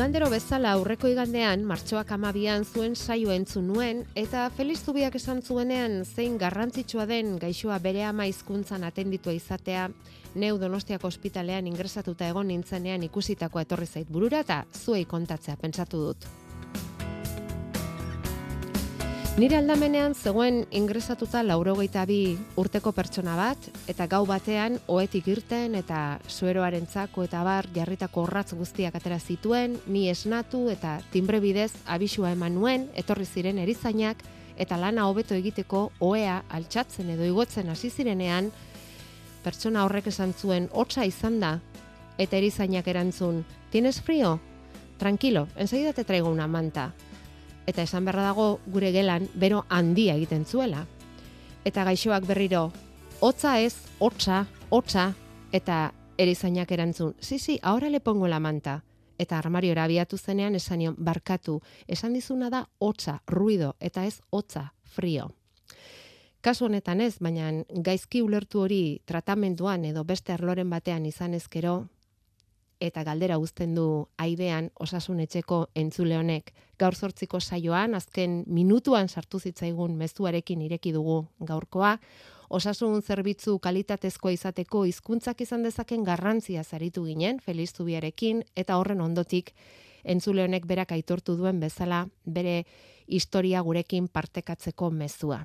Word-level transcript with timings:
Igandero 0.00 0.30
bezala 0.32 0.70
aurreko 0.72 1.10
igandean, 1.12 1.60
martxoak 1.68 2.14
amabian 2.16 2.62
zuen 2.64 2.94
saio 2.96 3.34
entzun 3.34 3.66
nuen, 3.68 4.00
eta 4.16 4.46
Feliz 4.56 4.78
Zubiak 4.80 5.18
esan 5.20 5.42
zuenean 5.44 6.06
zein 6.06 6.38
garrantzitsua 6.40 7.04
den 7.04 7.36
gaixoa 7.42 7.76
bere 7.84 8.06
ama 8.08 8.24
hizkuntzan 8.24 8.88
atenditua 8.88 9.36
izatea, 9.36 9.90
neu 10.40 10.56
donostiako 10.56 11.12
ospitalean 11.12 11.68
ingresatuta 11.68 12.32
egon 12.32 12.48
nintzenean 12.48 13.04
ikusitako 13.12 13.60
etorri 13.60 13.92
zait 13.92 14.08
burura 14.08 14.40
eta 14.40 14.62
zuei 14.72 15.04
kontatzea 15.04 15.60
pentsatu 15.60 16.06
dut. 16.06 16.30
Nire 19.38 19.54
aldamenean 19.56 20.16
zegoen 20.18 20.64
ingresatuta 20.74 21.40
laurogeita 21.46 22.02
bi 22.04 22.34
urteko 22.58 22.90
pertsona 22.92 23.36
bat, 23.38 23.68
eta 23.88 24.08
gau 24.10 24.24
batean 24.26 24.80
oetik 24.90 25.28
irten 25.30 25.76
eta 25.78 26.18
sueroaren 26.26 26.88
txako 26.90 27.28
eta 27.28 27.44
bar 27.46 27.68
jarritako 27.72 28.24
horratz 28.24 28.50
guztiak 28.58 28.96
atera 28.98 29.20
zituen, 29.22 29.76
ni 29.86 30.08
esnatu 30.10 30.64
eta 30.72 30.96
timbre 31.12 31.38
bidez 31.40 31.70
abisua 31.86 32.32
eman 32.34 32.58
nuen, 32.58 32.88
etorri 32.98 33.24
ziren 33.24 33.60
erizainak, 33.62 34.18
eta 34.58 34.76
lana 34.76 35.06
hobeto 35.06 35.38
egiteko 35.38 35.84
oea 36.00 36.40
altxatzen 36.50 37.12
edo 37.14 37.24
igotzen 37.24 37.70
hasi 37.70 37.88
zirenean, 37.88 38.50
pertsona 39.44 39.84
horrek 39.86 40.10
esan 40.10 40.34
zuen 40.34 40.66
hotza 40.72 41.06
izan 41.06 41.38
da, 41.40 41.60
eta 42.18 42.36
erizainak 42.36 42.90
erantzun, 42.90 43.44
tienes 43.70 44.02
frio? 44.02 44.40
Tranquilo, 44.98 45.46
enseguida 45.56 45.94
te 45.94 46.04
traigo 46.04 46.28
una 46.34 46.50
manta 46.50 46.90
eta 47.70 47.84
esan 47.86 48.04
beharra 48.04 48.26
dago 48.32 48.58
gure 48.66 48.90
gelan 48.90 49.28
bero 49.38 49.64
handia 49.68 50.16
egiten 50.18 50.44
zuela. 50.44 50.86
Eta 51.64 51.84
gaixoak 51.86 52.26
berriro, 52.26 52.70
hotza 53.20 53.58
ez, 53.60 53.76
hotza, 54.00 54.46
hotza, 54.70 55.12
eta 55.52 55.92
erizainak 56.18 56.72
erantzun, 56.72 57.14
si, 57.20 57.58
ahora 57.62 57.88
le 57.88 58.00
pongo 58.00 58.28
la 58.28 58.40
manta. 58.40 58.82
Eta 59.18 59.38
armariora 59.38 59.84
abiatu 59.84 60.16
zenean 60.18 60.54
esanion 60.54 60.96
barkatu, 60.98 61.60
esan 61.86 62.14
dizuna 62.14 62.48
da 62.50 62.66
hotza, 62.78 63.20
ruido, 63.26 63.76
eta 63.78 64.06
ez 64.06 64.20
hotza, 64.30 64.72
frio. 64.82 65.30
Kasu 66.40 66.64
honetan 66.64 67.00
ez, 67.00 67.18
baina 67.20 67.52
gaizki 67.68 68.22
ulertu 68.22 68.62
hori 68.64 69.02
tratamenduan 69.04 69.84
edo 69.84 70.04
beste 70.04 70.32
arloren 70.32 70.70
batean 70.70 71.04
izan 71.06 71.34
ezkero, 71.34 71.84
eta 72.80 73.04
galdera 73.04 73.36
uzten 73.38 73.74
du 73.76 74.08
aidean 74.16 74.70
osasun 74.74 75.20
etxeko 75.20 75.66
entzule 75.74 76.16
honek. 76.16 76.54
Gaur 76.80 76.96
sortziko 76.96 77.40
saioan, 77.40 77.94
azken 77.94 78.42
minutuan 78.48 79.08
sartu 79.08 79.38
zitzaigun 79.38 79.98
mezuarekin 80.00 80.62
ireki 80.64 80.94
dugu 80.96 81.18
gaurkoa, 81.44 81.98
osasun 82.48 83.02
zerbitzu 83.02 83.58
kalitatezkoa 83.62 84.32
izateko 84.32 84.86
hizkuntzak 84.88 85.44
izan 85.44 85.66
dezaken 85.66 86.06
garrantzia 86.08 86.64
zaritu 86.64 87.04
ginen, 87.04 87.38
Feliz 87.44 87.70
Zubiarekin, 87.76 88.42
eta 88.56 88.78
horren 88.80 89.00
ondotik 89.04 89.52
entzule 90.04 90.44
honek 90.46 90.66
berak 90.66 90.92
aitortu 90.96 91.36
duen 91.36 91.60
bezala 91.60 92.06
bere 92.24 92.64
historia 93.10 93.60
gurekin 93.66 94.08
partekatzeko 94.08 94.90
mezua. 94.90 95.42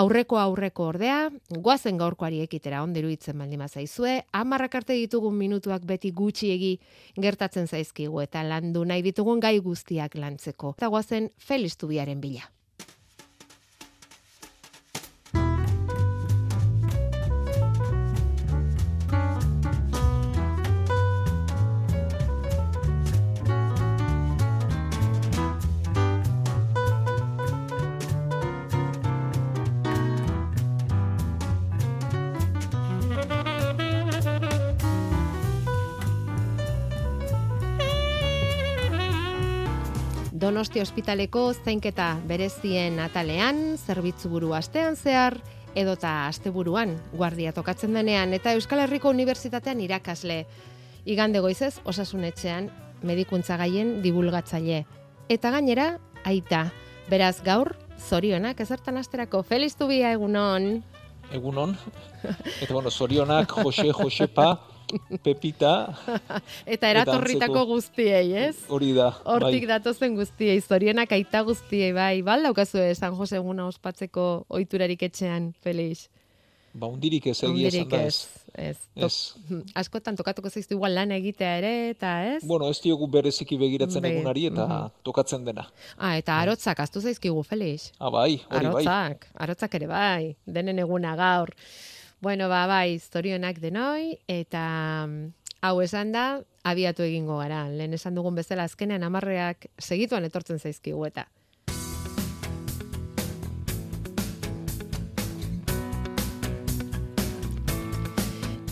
Aurreko 0.00 0.40
aurreko 0.40 0.88
ordea, 0.90 1.30
guazen 1.62 2.00
gaurkoari 2.00 2.40
ekitera 2.42 2.82
ondiru 2.82 3.12
itzen 3.12 3.38
baldima 3.38 3.68
zaizue, 3.68 4.16
amarrak 4.32 4.74
arte 4.80 4.96
ditugun 4.98 5.36
minutuak 5.38 5.86
beti 5.86 6.10
gutxiegi 6.10 6.72
gertatzen 7.22 7.68
zaizkigu 7.68 8.20
eta 8.24 8.42
landu 8.42 8.84
nahi 8.84 9.06
ditugun 9.06 9.40
gai 9.40 9.58
guztiak 9.60 10.18
lantzeko. 10.18 10.74
Eta 10.78 10.90
guazen 10.90 11.30
felistubiaren 11.38 12.20
bila. 12.20 12.55
Donosti 40.56 40.80
ospitaleko 40.80 41.40
zainketa 41.52 42.14
berezien 42.24 42.94
atalean, 43.04 43.58
zerbitzu 43.76 44.30
buru 44.32 44.54
astean 44.56 44.94
zehar, 44.96 45.34
edota 45.76 46.12
asteburuan 46.30 46.94
guardia 47.12 47.50
tokatzen 47.52 47.92
denean, 47.92 48.32
eta 48.32 48.54
Euskal 48.56 48.80
Herriko 48.80 49.12
Unibertsitatean 49.12 49.82
irakasle. 49.84 50.38
Igande 51.04 51.42
goizez, 51.44 51.74
osasunetxean, 51.84 52.70
medikuntza 53.04 53.58
gaien 53.60 53.98
dibulgatzaile. 54.00 54.78
Eta 55.28 55.52
gainera, 55.52 55.90
aita. 56.24 56.70
Beraz 57.12 57.42
gaur, 57.44 57.74
zorionak 58.08 58.64
ezertan 58.64 58.96
asterako. 58.96 59.42
Feliz 59.44 59.74
tubia 59.76 60.14
egunon! 60.16 60.78
Egunon. 61.36 61.76
Eta 62.62 62.72
bueno, 62.72 62.88
zorionak, 62.88 63.52
Jose, 63.60 63.90
Josepa, 63.92 64.54
Pepita. 65.22 65.72
eta 66.74 66.90
eratorritako 66.90 67.64
guztiei, 67.72 68.32
ez? 68.46 68.56
Hori 68.68 68.92
da. 68.96 69.12
Hortik 69.24 69.66
bai. 69.66 69.72
datozen 69.76 70.16
guztiei, 70.18 70.60
zorionak 70.60 71.12
aita 71.16 71.42
guztiei, 71.46 71.92
bai. 71.96 72.20
Bal 72.26 72.46
daukazu 72.46 72.82
San 72.94 73.16
Jose 73.18 73.40
eguna 73.40 73.66
ospatzeko 73.70 74.46
oiturarik 74.60 75.02
etxean, 75.08 75.52
Felix. 75.62 76.08
Ba, 76.76 76.90
undirik 76.92 77.24
ez 77.30 77.38
egia 77.46 77.70
esan 77.70 77.88
da 77.88 78.02
ez. 78.04 78.16
Ez, 78.56 78.76
ez. 78.96 79.14
askotan 79.80 80.16
tokatuko 80.16 80.50
zaiztu 80.52 80.76
igual 80.76 80.94
lan 80.96 81.12
egitea 81.16 81.52
ere, 81.60 81.72
eta 81.94 82.12
ez? 82.34 82.38
Bueno, 82.44 82.68
ez 82.72 82.80
diogu 82.84 83.08
bereziki 83.12 83.56
begiratzen 83.60 84.04
Be, 84.04 84.12
egunari 84.12 84.46
eta 84.50 84.66
mm 84.66 84.94
tokatzen 85.06 85.44
dena. 85.46 85.66
Ah, 85.96 86.16
eta 86.20 86.36
arotzak, 86.42 86.80
astu 86.82 87.00
zaizkigu, 87.00 87.42
Felix. 87.46 87.90
Ah, 87.98 88.10
bai, 88.10 88.40
hori 88.50 88.72
bai. 88.72 88.82
Arotzak, 88.84 89.28
arotzak 89.46 89.76
ere 89.78 89.88
bai, 89.90 90.34
denen 90.58 90.80
eguna 90.82 91.14
gaur. 91.18 91.52
Bueno, 92.20 92.48
ba, 92.48 92.66
bai, 92.66 92.98
zorionak 92.98 93.58
denoi, 93.60 94.16
eta 94.26 94.60
mm, 95.06 95.32
hau 95.68 95.80
esan 95.84 96.14
da, 96.14 96.40
abiatu 96.64 97.04
egingo 97.04 97.36
gara. 97.42 97.66
Lehen 97.68 97.92
esan 97.92 98.16
dugun 98.16 98.34
bezala 98.34 98.64
azkenean 98.64 99.04
amarreak 99.04 99.68
segituan 99.78 100.24
etortzen 100.24 100.58
zaizkigu 100.58 101.04
eta. 101.04 101.26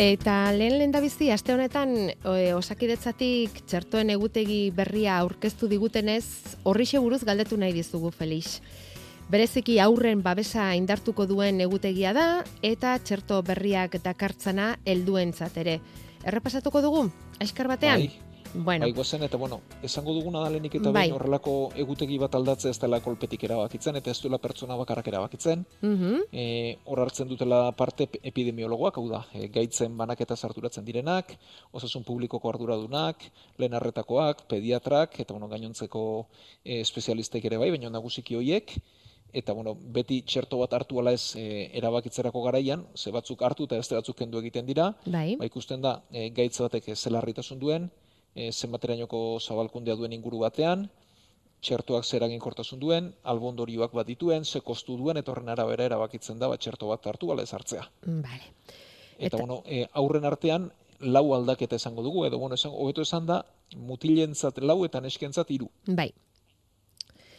Eta 0.00 0.50
lehen 0.56 0.78
lehen 0.80 0.96
bizi, 1.04 1.28
aste 1.30 1.52
honetan 1.52 1.94
osakidetzatik 2.56 3.60
txertoen 3.68 4.10
egutegi 4.10 4.72
berria 4.74 5.20
aurkeztu 5.20 5.68
digutenez, 5.68 6.24
horri 6.64 6.88
buruz 6.96 7.22
galdetu 7.22 7.60
nahi 7.60 7.76
dizugu, 7.76 8.10
Felix 8.10 8.58
bereziki 9.30 9.78
aurren 9.80 10.22
babesa 10.22 10.74
indartuko 10.76 11.26
duen 11.26 11.60
egutegia 11.64 12.12
da 12.12 12.28
eta 12.62 12.98
txerto 12.98 13.40
berriak 13.42 13.98
dakartzana 14.04 14.74
helduentzat 14.84 15.56
ere. 15.64 15.80
Errepasatuko 16.24 16.80
dugu, 16.84 17.08
aiskar 17.40 17.68
batean? 17.68 18.06
Bai. 18.06 18.34
Bueno. 18.54 18.86
Bai, 18.86 19.22
eta 19.26 19.36
bueno, 19.36 19.62
esango 19.82 20.12
duguna 20.14 20.44
da 20.44 20.50
lehenik 20.50 20.76
eta 20.78 20.92
bai. 20.94 21.08
horrelako 21.10 21.72
egutegi 21.74 22.18
bat 22.22 22.36
aldatze 22.38 22.70
ez 22.70 22.78
dela 22.78 23.00
kolpetik 23.02 23.42
erabakitzen, 23.48 23.96
eta 23.98 24.12
ez 24.12 24.20
duela 24.22 24.38
pertsona 24.38 24.76
bakarrak 24.78 25.08
erabakitzen. 25.10 25.64
Mm 25.82 26.22
hor 26.84 27.00
hartzen 27.00 27.28
dutela 27.28 27.72
parte 27.72 28.06
epidemiologoak, 28.22 28.98
hau 28.98 29.08
da, 29.08 29.24
e, 29.32 29.48
gaitzen 29.48 29.96
banaketa 29.96 30.36
sarturatzen 30.36 30.84
direnak, 30.84 31.34
osasun 31.72 32.04
publikoko 32.04 32.48
arduradunak, 32.48 33.24
lehen 33.58 33.74
arretakoak, 33.74 34.44
pediatrak, 34.48 35.18
eta 35.20 35.34
bueno, 35.34 35.48
gainontzeko 35.48 36.04
e, 36.62 36.80
espezialistek 36.80 37.44
ere 37.50 37.58
bai, 37.58 37.70
baina 37.74 37.90
nagusiki 37.90 38.36
hoiek, 38.38 38.76
eta 39.32 39.52
bueno, 39.52 39.74
beti 39.74 40.20
txerto 40.22 40.58
bat 40.60 40.72
hartu 40.72 41.00
ala 41.00 41.12
ez 41.12 41.34
e, 41.36 41.70
erabakitzerako 41.78 42.42
garaian, 42.44 42.84
ze 42.94 43.10
batzuk 43.10 43.42
hartu 43.42 43.64
eta 43.64 43.76
beste 43.80 43.96
batzuk 43.96 44.16
kendu 44.16 44.38
egiten 44.38 44.66
dira, 44.66 44.92
bai. 45.06 45.36
ba 45.36 45.46
ikusten 45.46 45.82
da 45.82 46.02
e, 46.10 46.28
gaitz 46.30 46.60
batek 46.60 46.92
zelarritasun 46.94 47.58
duen, 47.58 47.90
e, 48.34 48.52
zenbaterainoko 48.52 49.40
zabalkundea 49.40 49.96
duen 49.98 50.12
inguru 50.12 50.44
batean, 50.44 50.88
txertoak 51.64 52.04
zer 52.04 52.24
kortasun 52.38 52.80
duen, 52.80 53.12
albondorioak 53.22 53.92
bat 53.92 54.06
dituen, 54.06 54.44
ze 54.44 54.60
kostu 54.60 54.96
duen, 55.00 55.16
eta 55.16 55.32
horren 55.32 55.48
arabera 55.48 55.84
erabakitzen 55.84 56.38
da, 56.38 56.48
bat 56.48 56.60
txerto 56.60 56.88
bat 56.88 57.06
hartu 57.06 57.32
ala 57.32 57.42
ez 57.42 57.52
hartzea. 57.52 57.88
Vale. 58.04 58.50
Eta, 59.16 59.26
eta 59.26 59.36
bueno, 59.38 59.62
e, 59.64 59.86
aurren 59.92 60.24
artean, 60.24 60.70
lau 61.00 61.24
aldaketa 61.34 61.76
esango 61.76 62.02
dugu, 62.02 62.26
edo 62.26 62.38
bueno, 62.38 62.54
esan, 62.54 62.72
hobeto 62.74 63.02
esan 63.02 63.26
da, 63.26 63.40
mutilentzat 63.76 64.60
lau 64.62 64.84
eta 64.84 65.00
neskentzat 65.00 65.50
iru. 65.50 65.70
Bai. 65.86 66.12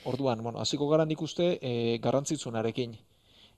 Orduan, 0.05 0.41
bueno, 0.43 0.59
hasiko 0.61 0.87
gara 0.89 1.05
nik 1.05 1.21
uste 1.21 1.57
e, 1.61 1.97
garrantzitsunarekin. 2.01 2.95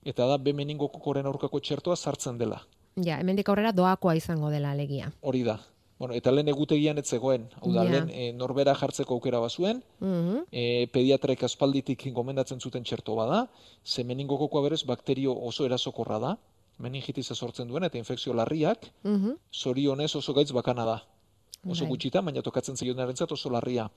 Eta 0.07 0.27
da, 0.29 0.37
bemeningo 0.37 0.87
kokoren 0.93 1.25
aurkako 1.27 1.59
txertoa 1.59 1.95
sartzen 1.95 2.37
dela. 2.39 2.61
Ja, 3.03 3.19
hemendik 3.19 3.49
aurrera 3.49 3.73
doakoa 3.75 4.15
izango 4.17 4.49
dela 4.49 4.71
alegia. 4.71 5.11
Hori 5.21 5.43
da. 5.43 5.59
Bueno, 5.97 6.13
eta 6.13 6.31
lehen 6.31 6.49
egutegian 6.51 7.01
ez 7.01 7.07
zegoen, 7.09 7.47
hau 7.57 7.71
da, 7.73 7.83
lehen 7.83 8.11
e, 8.13 8.27
norbera 8.37 8.75
jartzeko 8.77 9.15
aukera 9.17 9.39
bazuen, 9.41 9.81
mm 9.99 10.11
-hmm. 10.13 10.91
pediatrek 10.93 11.43
aspalditik 11.43 12.05
gomendatzen 12.13 12.59
zuten 12.59 12.83
txerto 12.83 13.15
bada, 13.15 13.47
ze 13.83 14.03
meningokokoa 14.03 14.61
berez 14.61 14.83
bakterio 14.85 15.33
oso 15.33 15.65
erasokorra 15.65 16.19
da, 16.19 16.37
meningitiza 16.77 17.35
sortzen 17.35 17.67
duen, 17.67 17.83
eta 17.83 17.97
infekzio 17.97 18.33
larriak, 18.33 18.91
mm 19.03 19.33
zorionez 19.51 20.15
oso 20.15 20.33
gaitz 20.33 20.51
bakana 20.51 20.85
da. 20.85 20.97
Oso 21.65 21.83
bai. 21.83 21.89
gutxita, 21.89 22.21
baina 22.21 22.41
tokatzen 22.41 22.77
zioenaren 22.77 23.15
oso 23.31 23.49
larria. 23.49 23.89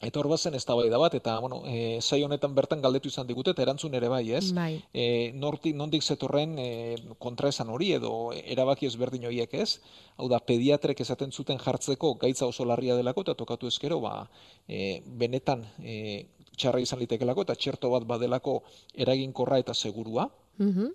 Eta 0.00 0.20
hor 0.20 0.28
bazen 0.30 0.54
da 0.54 0.98
bat, 0.98 1.14
eta 1.14 1.38
bueno, 1.40 1.62
e, 1.66 1.98
zai 2.00 2.22
honetan 2.22 2.54
bertan 2.54 2.80
galdetu 2.80 3.08
izan 3.08 3.26
digute, 3.26 3.50
eta 3.50 3.62
erantzun 3.62 3.94
ere 3.94 4.08
bai, 4.08 4.30
ez? 4.30 4.52
Bai. 4.54 4.80
E, 4.94 5.32
nortik, 5.34 5.74
nondik 5.74 6.02
zetorren 6.02 6.56
e, 6.58 6.96
kontra 7.18 7.48
esan 7.48 7.68
hori, 7.68 7.92
edo 7.92 8.32
erabaki 8.32 8.86
ezberdin 8.86 9.26
horiek 9.26 9.54
ez? 9.54 9.80
Hau 10.16 10.28
da, 10.28 10.38
pediatrek 10.38 11.00
esaten 11.00 11.32
zuten 11.32 11.58
jartzeko 11.58 12.14
gaitza 12.14 12.46
oso 12.46 12.64
larria 12.64 12.94
delako, 12.94 13.26
eta 13.26 13.34
tokatu 13.34 13.66
ezkero, 13.66 13.98
ba, 14.00 14.28
e, 14.68 15.02
benetan 15.18 15.66
e, 15.82 16.28
txarra 16.56 16.80
izan 16.80 17.02
litekelako, 17.02 17.42
eta 17.42 17.58
txerto 17.58 17.90
bat 17.90 18.06
badelako 18.06 18.62
eraginkorra 18.94 19.58
eta 19.58 19.74
segurua, 19.74 20.30
mm 20.58 20.94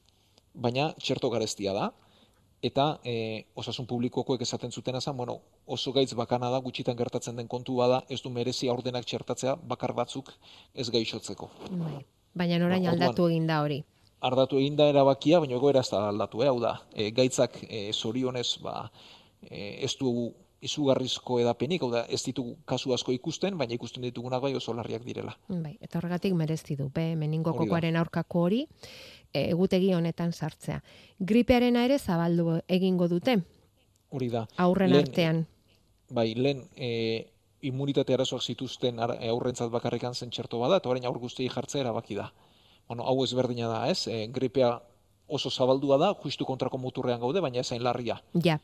baina 0.53 0.91
txerto 1.01 1.31
garestia 1.33 1.71
da, 1.73 1.87
eta 2.63 2.85
e, 3.03 3.43
osasun 3.59 3.87
publikokoek 3.87 4.41
esaten 4.41 4.71
zuten 4.71 4.95
azan, 4.95 5.17
bueno, 5.17 5.39
oso 5.65 5.91
gaitz 5.91 6.13
bakana 6.15 6.49
da, 6.49 6.61
gutxitan 6.63 6.97
gertatzen 6.97 7.35
den 7.35 7.49
kontu 7.51 7.75
bada, 7.81 8.03
ez 8.09 8.21
du 8.23 8.31
merezi 8.31 8.69
aurdenak 8.71 9.05
txertatzea 9.05 9.57
bakar 9.67 9.93
batzuk 9.97 10.31
ez 10.73 10.89
gaixotzeko. 10.89 11.49
Bai. 11.71 12.05
Baina 12.33 12.61
orain 12.65 12.87
ba, 12.87 12.93
aldatu 12.95 13.27
egin 13.29 13.49
da 13.49 13.59
hori. 13.61 13.83
Ardatu 14.23 14.57
egin 14.61 14.77
da 14.79 14.87
erabakia, 14.89 15.41
baina 15.43 15.57
egoera 15.59 15.83
ez 15.83 15.91
da 15.91 16.07
aldatu, 16.07 16.41
eh? 16.41 16.47
hau 16.49 16.61
da, 16.63 16.77
e, 16.95 17.11
gaitzak 17.11 17.59
e, 17.67 17.89
zorionez 17.91 18.47
ba, 18.63 18.87
e, 19.43 19.83
ez 19.83 19.91
du 19.99 20.31
izugarrizko 20.63 21.41
edapenik, 21.43 21.83
hau 21.83 21.91
da, 21.91 22.05
ez 22.07 22.21
ditugu 22.23 22.55
kasu 22.69 22.93
asko 22.95 23.11
ikusten, 23.11 23.57
baina 23.59 23.75
ikusten 23.75 24.05
ditugunak 24.07 24.41
bai 24.45 24.53
oso 24.55 24.73
larriak 24.73 25.03
direla. 25.03 25.35
Bai, 25.49 25.75
eta 25.83 25.99
horregatik 25.99 26.37
merezti 26.39 26.77
du, 26.79 26.87
be, 26.95 27.09
meningokokoaren 27.19 27.99
aurkako 27.99 28.45
hori, 28.47 28.61
egutegi 29.33 29.93
honetan 29.93 30.31
sartzea. 30.33 30.81
Gripearena 31.19 31.83
ere 31.85 31.99
zabaldu 31.99 32.59
egingo 32.67 33.07
dute. 33.07 33.39
Hori 34.13 34.29
da. 34.29 34.47
Aurren 34.57 34.93
artean. 34.95 35.45
Bai, 36.13 36.33
lehen 36.35 36.67
e, 36.77 37.25
immunitate 37.65 38.13
arazoak 38.13 38.43
zituzten 38.43 38.99
aurrentzat 38.99 39.71
bakarrikan 39.73 40.13
zen 40.13 40.29
txerto 40.29 40.59
bada, 40.59 40.77
eta 40.77 40.89
orain 40.89 41.05
aur 41.09 41.17
guztiei 41.19 41.49
jartzea 41.49 41.81
erabaki 41.81 42.15
da. 42.15 42.31
Bueno, 42.87 43.07
hau 43.07 43.23
ezberdina 43.23 43.69
da, 43.71 43.87
ez? 43.89 44.07
E, 44.07 44.27
gripea 44.27 44.75
oso 45.27 45.49
zabaldua 45.49 45.97
da, 45.97 46.13
justu 46.23 46.45
kontrako 46.45 46.77
muturrean 46.77 47.19
gaude, 47.23 47.41
baina 47.41 47.63
ezain 47.63 47.83
larria. 47.83 48.19
Ja. 48.43 48.59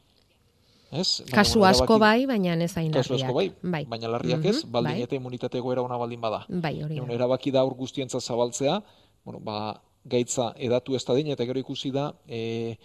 Ez? 0.92 1.22
kasu 1.30 1.62
asko 1.66 2.00
bai, 2.02 2.26
baina 2.26 2.56
ez 2.66 2.72
hain 2.78 2.92
Kasu 2.92 3.14
asko 3.14 3.34
bai, 3.34 3.52
bai. 3.62 3.84
baina 3.86 4.10
larriak 4.10 4.46
ez, 4.46 4.64
mhm, 4.64 4.72
baldin 4.74 4.98
bai. 4.98 5.04
eta 5.06 5.16
imunitate 5.16 5.60
goera 5.62 5.84
ona 5.86 5.98
baldin 5.98 6.22
bada. 6.22 6.46
Bai, 6.50 6.82
hori 6.84 6.98
da. 6.98 7.14
Erabaki 7.14 7.52
da 7.52 7.62
aur 7.62 7.76
guztientza 7.78 8.20
zabaltzea, 8.20 8.82
bueno, 9.24 9.40
ba, 9.40 9.82
gaitza 10.06 10.54
edatu 10.58 10.96
ez 10.96 11.04
da 11.06 11.18
eta 11.18 11.46
gero 11.46 11.60
ikusi 11.60 11.92
da, 11.92 12.14
e, 12.28 12.78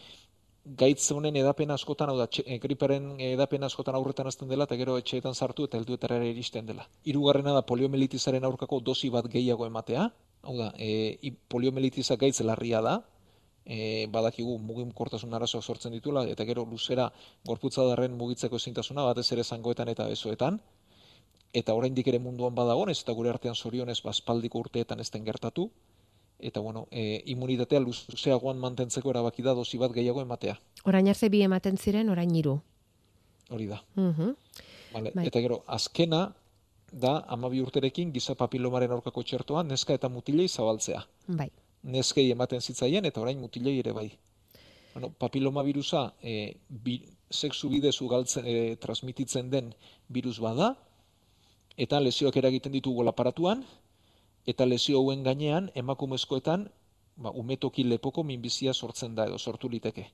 gaitz 0.64 1.12
honen 1.12 1.36
edapen 1.36 1.70
askotan, 1.70 2.08
hau 2.08 2.16
da, 2.18 2.26
e, 2.44 2.58
griparen 2.58 3.20
edapen 3.20 3.62
askotan 3.64 3.94
aurretan 3.94 4.26
azten 4.26 4.48
dela, 4.48 4.64
eta 4.64 4.76
gero 4.76 4.96
etxeetan 4.98 5.34
sartu 5.34 5.64
eta 5.64 5.78
helduetara 5.78 6.22
iristen 6.24 6.66
dela. 6.66 6.88
Hirugarrena 7.04 7.52
da 7.52 7.62
poliomelitizaren 7.62 8.44
aurkako 8.44 8.80
dosi 8.80 9.10
bat 9.10 9.28
gehiago 9.28 9.66
ematea, 9.66 10.10
hau 10.42 10.56
da, 10.56 10.72
e, 10.78 11.34
poliomelitiza 11.48 12.16
gaitz 12.16 12.40
larria 12.40 12.80
da, 12.80 13.02
e, 13.64 14.06
badakigu 14.12 14.58
mugim 14.58 14.90
kortasun 14.92 15.34
arazoak 15.34 15.64
sortzen 15.64 15.92
ditula, 15.92 16.24
eta 16.28 16.44
gero 16.44 16.64
luzera 16.64 17.10
gorputza 17.44 17.84
darren 17.84 18.16
mugitzeko 18.16 18.56
ezintasuna, 18.56 19.04
batez 19.04 19.30
ere 19.32 19.44
zangoetan 19.44 19.88
eta 19.92 20.08
besoetan, 20.08 20.60
eta 21.52 21.74
oraindik 21.74 22.08
ere 22.08 22.18
munduan 22.18 22.54
badagonez, 22.54 22.98
eta 23.00 23.12
gure 23.12 23.30
artean 23.30 23.54
zorionez, 23.54 24.00
baspaldiko 24.02 24.58
urteetan 24.58 25.00
ez 25.00 25.10
gertatu, 25.10 25.70
eta 26.44 26.60
bueno, 26.60 26.86
e, 26.90 27.22
immunitatea 27.32 27.80
luzeagoan 27.80 28.58
mantentzeko 28.60 29.10
erabaki 29.10 29.42
da 29.42 29.54
dosi 29.56 29.80
bat 29.80 29.92
gehiago 29.96 30.22
ematea. 30.22 30.58
Orain 30.84 31.08
arte 31.08 31.30
bi 31.32 31.40
ematen 31.42 31.78
ziren, 31.80 32.10
orain 32.12 32.34
hiru. 32.36 32.58
Hori 33.50 33.66
da. 33.66 33.82
Mhm. 33.96 34.34
vale. 34.92 35.12
bai. 35.14 35.26
Eta 35.26 35.40
gero, 35.40 35.62
azkena 35.66 36.34
da 36.92 37.24
amabi 37.28 37.60
urterekin 37.64 38.12
giza 38.12 38.36
papilomaren 38.38 38.92
aurkako 38.94 39.22
txertoa 39.22 39.64
neska 39.64 39.96
eta 39.96 40.08
mutilei 40.08 40.48
zabaltzea. 40.48 41.02
Bai. 41.26 41.48
Neskei 41.82 42.30
ematen 42.30 42.60
zitzaien 42.60 43.04
eta 43.04 43.20
orain 43.20 43.40
mutilei 43.40 43.78
ere 43.78 43.92
bai. 43.92 44.10
Bueno, 44.92 45.10
papiloma 45.18 45.64
virusa 45.66 46.12
e, 46.22 46.54
bi, 46.68 47.00
sexu 47.30 47.68
bidez 47.72 47.96
ugaltzen 48.00 48.46
e, 48.46 48.76
transmititzen 48.76 49.50
den 49.50 49.74
virus 50.08 50.38
bada 50.38 50.76
eta 51.76 51.98
lesioak 52.00 52.36
eragiten 52.38 52.72
ditugu 52.72 53.02
laparatuan, 53.02 53.64
eta 54.46 54.66
lesio 54.66 54.98
hauen 54.98 55.22
gainean 55.22 55.70
emakumezkoetan 55.74 56.68
ba, 57.16 57.30
umetoki 57.30 57.84
lepoko 57.84 58.24
minbizia 58.24 58.74
sortzen 58.74 59.14
da 59.14 59.26
edo 59.26 59.38
sortu 59.38 59.68
liteke. 59.68 60.10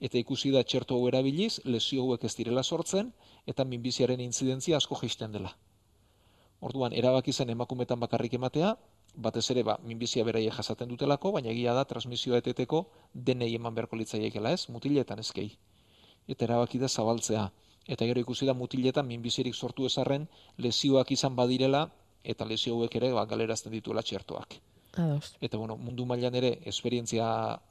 Eta 0.00 0.18
ikusi 0.18 0.50
da 0.52 0.62
txerto 0.62 0.96
hau 0.96 1.08
erabiliz, 1.08 1.60
lesio 1.64 2.02
hauek 2.02 2.24
ez 2.28 2.34
direla 2.36 2.62
sortzen, 2.62 3.12
eta 3.46 3.64
minbiziaren 3.64 4.20
intzidentzia 4.20 4.76
asko 4.76 4.98
geisten 5.00 5.32
dela. 5.32 5.54
Orduan, 6.60 6.92
erabaki 6.92 7.32
zen 7.32 7.50
emakumetan 7.52 8.00
bakarrik 8.00 8.34
ematea, 8.36 8.74
batez 9.16 9.44
ere, 9.52 9.62
ba, 9.64 9.78
minbizia 9.84 10.24
beraie 10.24 10.50
jasaten 10.52 10.88
dutelako, 10.88 11.32
baina 11.36 11.50
egia 11.52 11.72
da 11.76 11.84
transmisioa 11.88 12.42
eteteko 12.42 12.82
denei 13.14 13.54
eman 13.54 13.74
beharko 13.74 13.96
litzaiekela 13.96 14.52
ez, 14.52 14.66
mutiletan 14.68 15.20
ezkei. 15.24 15.50
Eta 16.28 16.44
erabaki 16.44 16.78
da 16.82 16.88
zabaltzea. 16.88 17.46
Eta 17.86 18.04
gero 18.04 18.20
ikusi 18.20 18.48
da 18.48 18.54
mutiletan 18.54 19.06
minbizirik 19.06 19.54
sortu 19.54 19.86
ezarren, 19.86 20.26
lesioak 20.58 21.12
izan 21.12 21.36
badirela, 21.36 21.86
eta 22.26 22.46
lesio 22.48 22.74
hauek 22.74 22.96
ere 22.98 23.12
ba, 23.14 23.24
galerazten 23.30 23.72
dituela 23.72 24.02
txertoak. 24.02 24.58
Ados. 24.96 25.34
Eta 25.44 25.58
bueno, 25.60 25.76
mundu 25.76 26.06
mailan 26.08 26.34
ere 26.38 26.54
esperientzia 26.64 27.26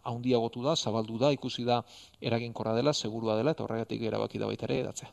handiagotu 0.06 0.62
da, 0.64 0.76
zabaldu 0.76 1.18
da, 1.18 1.32
ikusi 1.34 1.66
da 1.66 1.80
eraginkorra 2.22 2.76
dela, 2.78 2.94
segurua 2.94 3.36
dela 3.40 3.56
eta 3.56 3.66
horregatik 3.66 4.04
erabaki 4.06 4.42
da 4.42 4.50
baita 4.52 4.68
ere 4.70 4.80
edatzea. 4.84 5.10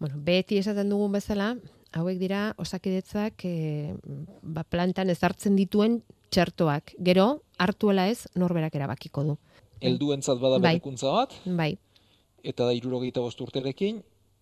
Bueno, 0.00 0.16
beti 0.24 0.56
esaten 0.56 0.88
dugun 0.88 1.12
bezala, 1.12 1.50
hauek 1.92 2.16
dira 2.18 2.54
osakidetzak 2.58 3.44
e, 3.44 3.52
ba, 4.40 4.64
plantan 4.64 5.12
ezartzen 5.12 5.58
dituen 5.60 6.00
txertoak. 6.32 6.96
Gero, 7.04 7.28
hartuela 7.60 8.08
ez, 8.08 8.24
norberak 8.34 8.80
erabakiko 8.80 9.26
du. 9.28 9.36
Helduentzat 9.84 10.40
bada 10.40 10.56
bai. 10.56 10.78
berrikuntza 10.78 11.12
bat. 11.12 11.36
Bai. 11.44 11.74
Eta 12.40 12.64
da 12.64 12.72
irurogeita 12.72 13.20
bosturterekin, 13.20 14.00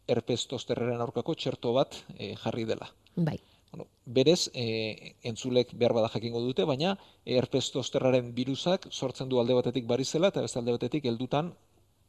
erpestosterraren 0.09 1.03
aurkako 1.03 1.35
txerto 1.35 1.75
bat 1.75 2.05
e, 2.15 2.37
jarri 2.39 2.69
dela. 2.71 2.87
Bai 3.19 3.41
bueno, 3.73 3.89
berez, 4.07 4.51
e, 4.55 5.17
entzulek 5.23 5.75
behar 5.75 5.93
bada 5.93 6.09
jakingo 6.09 6.41
dute, 6.41 6.65
baina 6.65 6.97
erpestosterraren 7.25 8.33
virusak 8.35 8.89
sortzen 8.91 9.29
du 9.29 9.41
alde 9.41 9.55
batetik 9.55 9.87
barizela 9.87 10.31
eta 10.33 10.45
beste 10.45 10.59
alde 10.59 10.77
batetik 10.77 11.05
heldutan 11.05 11.53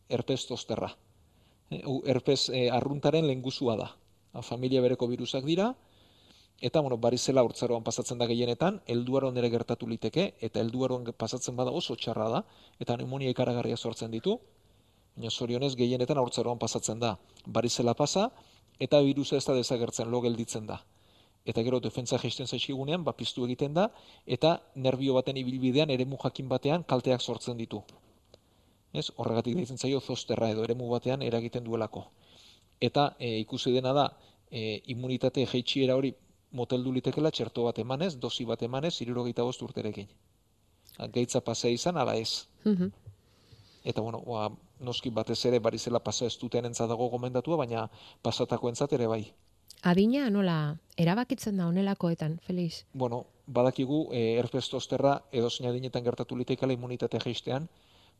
erpestosterra. 0.09 0.93
E, 1.69 1.83
erpes 2.07 2.49
e, 2.49 2.69
arruntaren 2.69 3.27
lengusua 3.27 3.75
da. 3.77 3.89
A, 4.33 4.41
familia 4.41 4.81
bereko 4.81 5.07
virusak 5.07 5.43
dira, 5.43 5.73
eta 6.61 6.81
bueno, 6.81 6.97
barizela 6.97 7.43
urtzaroan 7.43 7.83
pasatzen 7.83 8.19
da 8.19 8.27
gehienetan, 8.27 8.81
helduaron 8.87 9.37
ere 9.37 9.49
gertatu 9.49 9.87
liteke, 9.87 10.33
eta 10.39 10.59
helduaron 10.59 11.07
pasatzen 11.17 11.55
bada 11.55 11.71
oso 11.71 11.95
txarra 11.95 12.29
da, 12.29 12.43
eta 12.79 12.95
pneumonia 12.95 13.31
ikaragarria 13.35 13.77
sortzen 13.77 14.11
ditu, 14.11 14.37
baina 15.15 15.31
zorionez 15.31 15.75
gehienetan 15.75 16.19
urtzaroan 16.19 16.59
pasatzen 16.59 16.99
da. 16.99 17.17
Barizela 17.45 17.95
pasa, 17.95 18.29
eta 18.79 19.01
virusa 19.03 19.35
ez 19.35 19.45
da 19.45 19.55
desagertzen, 19.57 20.07
lo 20.11 20.21
gelditzen 20.23 20.67
da 20.67 20.79
eta 21.45 21.63
gero 21.63 21.79
defentsa 21.79 22.17
gesten 22.19 22.47
zaizkigunean 22.47 23.03
ba 23.03 23.13
piztu 23.13 23.45
egiten 23.45 23.73
da 23.73 23.89
eta 24.25 24.59
nerbio 24.75 25.13
baten 25.13 25.37
ibilbidean 25.37 25.89
eremu 25.89 26.17
jakin 26.23 26.49
batean 26.49 26.83
kalteak 26.83 27.21
sortzen 27.21 27.57
ditu. 27.57 27.83
Ez? 28.93 29.09
Horregatik 29.17 29.55
deitzen 29.55 29.77
zaio 29.77 29.99
zosterra 29.99 30.49
edo 30.49 30.63
eremu 30.63 30.89
batean 30.89 31.21
eragiten 31.21 31.63
duelako. 31.63 32.05
Eta 32.81 33.15
e, 33.19 33.37
ikusi 33.39 33.71
dena 33.73 33.93
da 33.93 34.07
e, 34.51 34.81
immunitate 34.93 35.45
jeitsiera 35.45 35.95
hori 35.95 36.13
moteldu 36.51 36.91
litekela 36.91 37.31
txerto 37.31 37.63
bat 37.67 37.79
emanez, 37.79 38.15
dosi 38.17 38.45
bat 38.45 38.63
emanez, 38.63 38.95
75 38.97 39.61
urterekin. 39.67 40.09
Gaitza 41.13 41.41
pasea 41.41 41.71
izan 41.71 41.97
ala 41.97 42.15
ez. 42.15 42.47
Mm 42.65 42.91
Eta 43.89 44.01
bueno, 44.01 44.19
ba, 44.27 44.49
noski 44.83 45.09
batez 45.09 45.37
ere 45.47 45.59
barizela 45.63 46.01
pasa 46.03 46.25
ez 46.25 46.37
duten 46.37 46.73
dago 46.73 47.07
gomendatua, 47.09 47.55
baina 47.55 47.89
pasatako 48.21 48.67
entzat 48.69 48.91
ere 48.93 49.07
bai. 49.07 49.33
Adina 49.81 50.29
nola 50.29 50.77
erabakitzen 50.99 51.57
da 51.57 51.67
honelakoetan, 51.67 52.39
Felix? 52.43 52.83
Bueno, 52.93 53.25
badakigu 53.47 54.09
e, 54.11 54.35
erpestosterra 54.39 55.13
edo 55.31 55.49
zein 55.49 55.69
adinetan 55.69 56.03
gertatu 56.03 56.35
liteikala 56.35 56.75
immunitate 56.75 57.19
jeistean, 57.23 57.69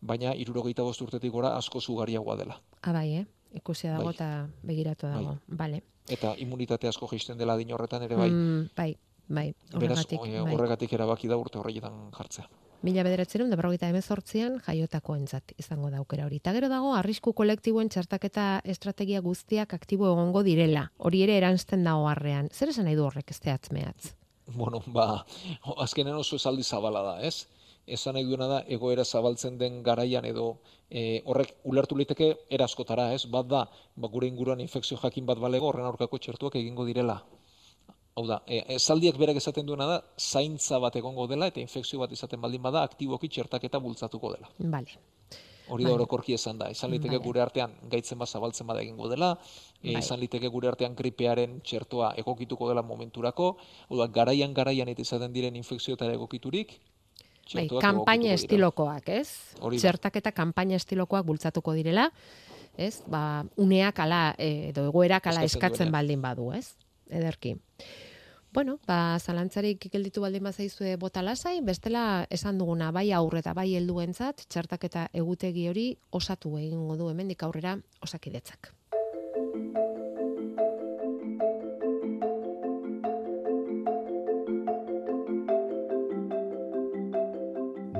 baina 0.01 0.33
irurogeita 0.35 0.83
urtetik 0.83 1.31
gora 1.31 1.55
asko 1.57 1.81
zugariagoa 1.81 2.37
dela. 2.37 2.61
Ah, 2.81 2.93
bai, 2.93 3.09
eh? 3.13 3.25
Ikusia 3.53 3.97
dago 3.97 4.05
bai. 4.05 4.13
eta 4.13 4.47
begiratu 4.63 5.07
bai. 5.07 5.15
dago. 5.15 5.37
Vale. 5.47 5.81
Eta 6.09 6.35
immunitate 6.37 6.87
asko 6.87 7.07
jeisten 7.11 7.37
dela 7.37 7.53
adin 7.53 7.73
horretan 7.73 8.03
ere 8.03 8.15
bai. 8.15 8.29
Mm, 8.29 8.69
bai, 8.75 8.95
bai. 9.29 9.53
Horregatik, 9.73 10.19
Beraz, 10.25 10.53
horregatik 10.53 10.93
erabaki 10.97 11.29
da 11.31 11.37
urte 11.37 11.61
horretan 11.61 12.09
jartzea. 12.17 12.49
Mila 12.79 13.03
bederatzerun, 13.03 13.49
debragoita 13.51 13.89
emezortzian, 13.91 14.53
jaiotako 14.63 15.17
entzat 15.19 15.51
izango 15.59 15.89
daukera 15.91 16.23
hori. 16.29 16.37
Ta 16.39 16.53
gero 16.55 16.69
dago, 16.71 16.93
arrisku 16.95 17.33
kolektiboen 17.35 17.89
txartaketa 17.91 18.45
estrategia 18.63 19.19
guztiak 19.25 19.73
aktibo 19.75 20.07
egongo 20.07 20.45
direla. 20.47 20.85
Hori 20.97 21.25
ere 21.25 21.35
erantzten 21.41 21.83
dago 21.83 22.07
harrean. 22.07 22.47
Zer 22.55 22.71
esan 22.71 22.87
nahi 22.87 22.95
du 22.95 23.03
horrek 23.03 23.33
ez 23.35 23.39
teatzmeatz? 23.43 24.13
Bueno, 24.55 24.79
ba, 24.95 25.25
azkenen 25.83 26.15
oso 26.21 26.39
esaldi 26.39 26.63
zabala 26.63 27.03
da, 27.03 27.17
ez? 27.27 27.49
Esan 27.85 28.15
nahi 28.15 28.23
duena 28.29 28.47
da, 28.47 28.61
egoera 28.71 29.03
zabaltzen 29.03 29.57
den 29.59 29.83
garaian 29.83 30.23
edo 30.29 30.47
e, 30.87 31.21
horrek 31.25 31.57
ulertu 31.67 31.99
liteke 31.99 32.31
eraskotara, 32.49 33.11
ez? 33.11 33.25
Bat 33.27 33.51
da, 33.51 33.65
ba, 33.95 34.07
gure 34.07 34.31
inguruan 34.31 34.63
infekzio 34.63 34.97
jakin 35.03 35.27
bat 35.27 35.43
balego, 35.43 35.67
horren 35.67 35.91
aurkako 35.91 36.17
txertuak 36.17 36.55
egingo 36.63 36.87
direla. 36.87 37.19
Hau 38.19 38.25
da, 38.27 38.41
e, 38.51 38.59
esaldiak 38.75 39.15
berak 39.15 39.37
esaten 39.39 39.67
duena 39.67 39.85
da, 39.87 39.99
zaintza 40.19 40.75
bat 40.83 40.95
egongo 40.99 41.23
dela 41.31 41.47
eta 41.47 41.61
infekzio 41.63 42.01
bat 42.01 42.11
izaten 42.11 42.41
baldin 42.43 42.61
bada, 42.65 42.81
aktiboki 42.83 43.29
txertaketa 43.31 43.79
bultzatuko 43.79 44.33
dela. 44.33 44.49
Bale. 44.59 44.97
Hori 45.69 45.85
da 45.85 45.93
orokorki 45.93 46.33
esan 46.35 46.57
da. 46.59 46.67
Izan 46.73 46.91
liteke 46.91 47.19
gure 47.23 47.39
artean 47.43 47.77
gaitzen 47.91 48.19
bat 48.19 48.27
zabaltzen 48.27 48.67
bada 48.67 48.81
egingo 48.83 49.07
dela, 49.07 49.29
e, 49.79 49.93
izan 49.93 50.19
liteke 50.19 50.49
gure 50.51 50.67
artean 50.67 50.97
gripearen 50.99 51.61
txertoa 51.63 52.11
egokituko 52.19 52.67
dela 52.71 52.83
momenturako, 52.83 53.53
hau 53.87 54.01
da, 54.01 54.09
garaian 54.19 54.57
garaian 54.57 54.91
eta 54.91 55.05
izaten 55.05 55.31
diren 55.35 55.55
infekzioetara 55.61 56.17
egokiturik, 56.19 56.75
Bai, 57.49 57.63
kampaina 57.81 58.35
estilokoak, 58.35 59.07
ez? 59.09 59.55
Txertaketa 59.57 60.35
kampaina 60.37 60.75
estilokoak 60.77 61.23
bultzatuko 61.25 61.73
direla, 61.73 62.09
ez? 62.77 62.99
Ba, 63.09 63.45
uneak 63.57 64.03
ala, 64.03 64.19
edo 64.37 64.83
egoerak 64.91 65.31
ala 65.31 65.47
eskatzen 65.47 65.89
baldin 65.95 66.21
badu, 66.21 66.51
ez? 66.53 66.75
Ederki. 67.09 67.55
Bueno, 68.51 68.79
ba, 68.87 69.19
zalantzarik 69.21 69.85
gelditu 69.93 70.23
baldin 70.23 70.43
bazaizue 70.43 70.95
bota 70.97 71.21
lasai, 71.21 71.59
bestela 71.61 72.25
esan 72.33 72.57
duguna 72.57 72.89
bai 72.91 73.11
aurre 73.13 73.43
eta 73.43 73.53
bai 73.53 73.75
helduentzat 73.77 74.47
txartaketa 74.49 75.05
egutegi 75.13 75.67
hori 75.69 75.85
osatu 76.11 76.57
egingo 76.57 76.97
du 76.97 77.11
hemendik 77.11 77.43
aurrera 77.45 77.77
osakidetzak. 78.01 78.73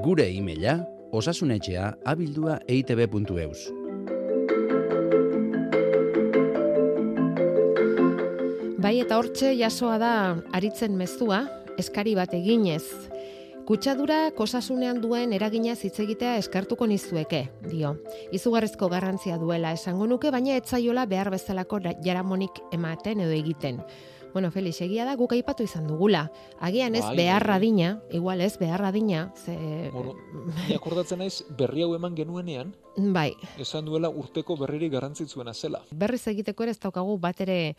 Gure 0.01 0.25
e-maila 0.33 0.79
osasunetxea 1.13 1.91
abildua 2.09 2.57
eitb.eus. 2.67 3.78
Bai 8.89 9.03
eta 9.03 9.19
hortxe 9.21 9.51
jasoa 9.53 9.99
da 10.01 10.11
aritzen 10.57 10.95
mezua, 10.97 11.43
eskari 11.77 12.15
bat 12.17 12.31
eginez. 12.33 12.81
Kutsadura 13.67 14.31
kosasunean 14.33 14.97
duen 15.03 15.35
eragina 15.37 15.75
hitz 15.77 15.99
egitea 16.01 16.31
eskartuko 16.41 16.87
nizueke, 16.89 17.43
dio. 17.69 17.91
Izugarrizko 18.33 18.89
garrantzia 18.89 19.37
duela 19.37 19.75
esango 19.77 20.07
nuke, 20.09 20.31
baina 20.33 20.57
etzaiola 20.57 21.05
behar 21.05 21.29
bezalako 21.29 21.83
jaramonik 22.01 22.63
ematen 22.73 23.21
edo 23.27 23.37
egiten. 23.37 23.77
Bueno, 24.33 24.51
Felix, 24.51 24.79
egia 24.81 25.05
da 25.05 25.15
guk 25.17 25.33
aipatu 25.33 25.65
izan 25.65 25.87
dugula. 25.89 26.27
Agian 26.61 26.95
ez 26.95 27.03
bai, 27.03 27.15
beharra 27.17 27.57
bai. 27.57 27.65
dina, 27.65 27.89
igual 28.11 28.41
ez 28.41 28.57
beharra 28.59 28.91
dina. 28.91 29.31
Ze... 29.35 29.89
Bueno, 29.93 30.13
ni 30.67 30.75
akordatzen 30.75 31.19
naiz 31.19 31.43
berri 31.57 31.83
hau 31.83 31.95
eman 31.95 32.15
genuenean. 32.15 32.75
Bai. 32.95 33.33
Esan 33.57 33.85
duela 33.85 34.09
urteko 34.09 34.57
berriri 34.59 34.89
garrantzitsuena 34.89 35.53
zela. 35.53 35.81
Berriz 35.91 36.25
egiteko 36.27 36.63
ere 36.63 36.75
ez 36.75 36.79
daukagu 36.79 37.17
batere, 37.17 37.75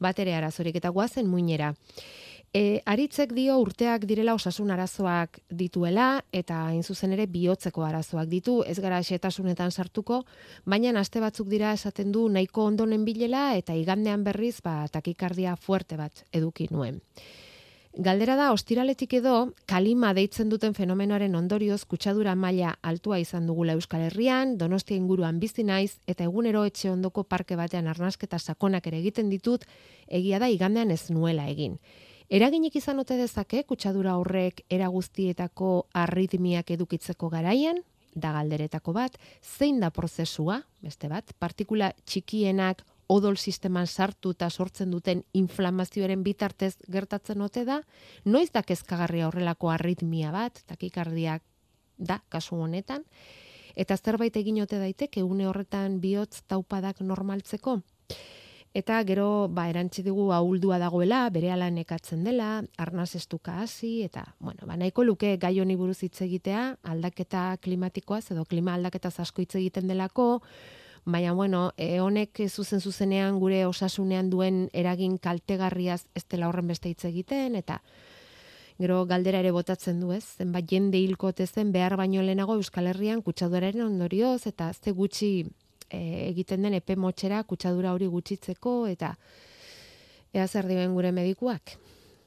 batere 0.00 0.34
arazorik 0.34 0.76
eta 0.82 0.90
guazen 0.90 1.30
muinera. 1.30 1.74
E, 2.52 2.82
aritzek 2.84 3.30
dio 3.32 3.54
urteak 3.64 4.02
direla 4.04 4.34
osasun 4.36 4.70
arazoak 4.74 5.38
dituela 5.48 6.08
eta 6.36 6.58
hain 6.66 6.82
zuzen 6.84 7.14
ere 7.16 7.24
bihotzeko 7.24 7.86
arazoak 7.86 8.28
ditu, 8.28 8.58
ez 8.68 8.76
gara 8.84 8.98
xetasunetan 9.00 9.72
sartuko, 9.72 10.18
baina 10.68 10.92
aste 11.00 11.22
batzuk 11.24 11.48
dira 11.48 11.72
esaten 11.72 12.12
du 12.12 12.26
nahiko 12.28 12.66
ondonen 12.68 13.06
bilela 13.08 13.54
eta 13.56 13.72
igandean 13.72 14.24
berriz 14.24 14.60
ba, 14.60 14.84
takikardia 14.92 15.56
fuerte 15.56 15.96
bat 15.96 16.26
eduki 16.30 16.68
nuen. 16.70 17.00
Galdera 17.96 18.36
da, 18.36 18.52
ostiraletik 18.52 19.14
edo, 19.14 19.54
kalima 19.64 20.12
deitzen 20.12 20.52
duten 20.52 20.76
fenomenoaren 20.76 21.34
ondorioz 21.34 21.82
kutsadura 21.88 22.34
maila 22.36 22.76
altua 22.82 23.18
izan 23.20 23.46
dugula 23.48 23.72
Euskal 23.80 24.04
Herrian, 24.10 24.58
donostia 24.58 24.96
inguruan 24.96 25.40
bizi 25.40 25.64
naiz, 25.64 25.98
eta 26.06 26.24
egunero 26.24 26.66
etxe 26.68 26.90
ondoko 26.92 27.24
parke 27.24 27.56
batean 27.56 27.88
arnasketa 27.88 28.38
sakonak 28.38 28.86
ere 28.88 29.00
egiten 29.00 29.32
ditut, 29.32 29.64
egia 30.08 30.38
da 30.38 30.52
igandean 30.52 30.90
ez 30.90 31.08
nuela 31.08 31.48
egin. 31.48 31.78
Eraginik 32.32 32.78
izan 32.80 32.96
ote 32.96 33.18
dezake 33.20 33.58
kutsadura 33.68 34.14
horrek 34.16 34.62
era 34.72 34.86
guztietako 34.88 35.72
arritmiak 36.00 36.70
edukitzeko 36.72 37.28
garaian, 37.28 37.82
da 38.14 38.30
galderetako 38.32 38.94
bat, 38.96 39.18
zein 39.44 39.82
da 39.84 39.90
prozesua, 39.92 40.62
beste 40.80 41.10
bat, 41.12 41.34
partikula 41.36 41.90
txikienak 42.08 42.80
odol 43.12 43.36
sisteman 43.36 43.84
sartu 43.84 44.32
eta 44.32 44.48
sortzen 44.48 44.96
duten 44.96 45.20
inflamazioaren 45.36 46.24
bitartez 46.24 46.78
gertatzen 46.88 47.44
ote 47.44 47.66
da, 47.68 47.82
noiz 48.24 48.48
da 48.56 48.64
kezkagarria 48.64 49.28
horrelako 49.28 49.68
arritmia 49.68 50.32
bat, 50.32 50.64
takikardiak 50.72 51.44
da, 51.98 52.22
kasu 52.32 52.56
honetan, 52.64 53.04
eta 53.76 54.00
zerbait 54.00 54.40
egin 54.40 54.64
ote 54.64 54.80
daiteke 54.80 55.20
une 55.20 55.52
horretan 55.52 56.00
bihotz 56.00 56.46
taupadak 56.48 57.04
normaltzeko. 57.04 57.82
Eta 58.72 59.02
gero, 59.04 59.48
ba, 59.52 59.66
erantzi 59.68 60.00
dugu 60.02 60.30
ahuldua 60.32 60.78
dagoela, 60.80 61.28
bere 61.28 61.52
nekatzen 61.70 62.24
dela, 62.24 62.64
arnaz 62.78 63.14
estuka 63.16 63.60
hasi 63.60 64.02
eta, 64.02 64.34
bueno, 64.40 64.66
ba, 64.66 64.76
nahiko 64.76 65.04
luke 65.04 65.36
gai 65.36 65.60
honi 65.60 65.76
buruz 65.76 66.02
hitz 66.02 66.22
egitea, 66.22 66.78
aldaketa 66.82 67.58
klimatikoaz 67.60 68.30
edo 68.30 68.46
klima 68.46 68.72
aldaketa 68.74 69.10
asko 69.18 69.42
hitz 69.42 69.56
egiten 69.56 69.88
delako, 69.88 70.40
baina, 71.04 71.34
bueno, 71.34 71.72
e, 71.76 72.00
honek 72.00 72.48
zuzen 72.48 72.80
zuzenean 72.80 73.38
gure 73.38 73.66
osasunean 73.66 74.30
duen 74.30 74.70
eragin 74.72 75.18
kaltegarriaz 75.18 76.06
ez 76.14 76.24
dela 76.30 76.48
horren 76.48 76.66
beste 76.66 76.88
hitz 76.88 77.04
egiten, 77.04 77.54
eta 77.56 77.82
gero 78.78 79.04
galdera 79.04 79.40
ere 79.44 79.52
botatzen 79.52 80.00
du 80.00 80.12
ez, 80.12 80.24
zenbat 80.24 80.64
jende 80.64 80.96
hilkote 80.96 81.46
zen 81.46 81.72
behar 81.72 81.98
baino 82.00 82.22
lehenago 82.22 82.56
Euskal 82.56 82.86
Herrian 82.86 83.20
kutsaduraren 83.20 83.84
ondorioz, 83.84 84.46
eta 84.46 84.72
ze 84.72 84.92
gutxi 84.92 85.44
e, 85.92 86.28
egiten 86.30 86.64
den 86.64 86.74
epe 86.74 86.96
motxera 86.96 87.42
kutsadura 87.44 87.92
hori 87.92 88.08
gutxitzeko 88.10 88.86
eta 88.88 89.14
ea 90.32 90.48
zer 90.48 90.66
dioen 90.66 90.94
gure 90.96 91.12
medikuak. 91.12 91.76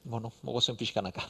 Bueno, 0.04 0.32
mogo 0.44 0.62
zen 0.62 0.78
pixkanaka. 0.78 1.26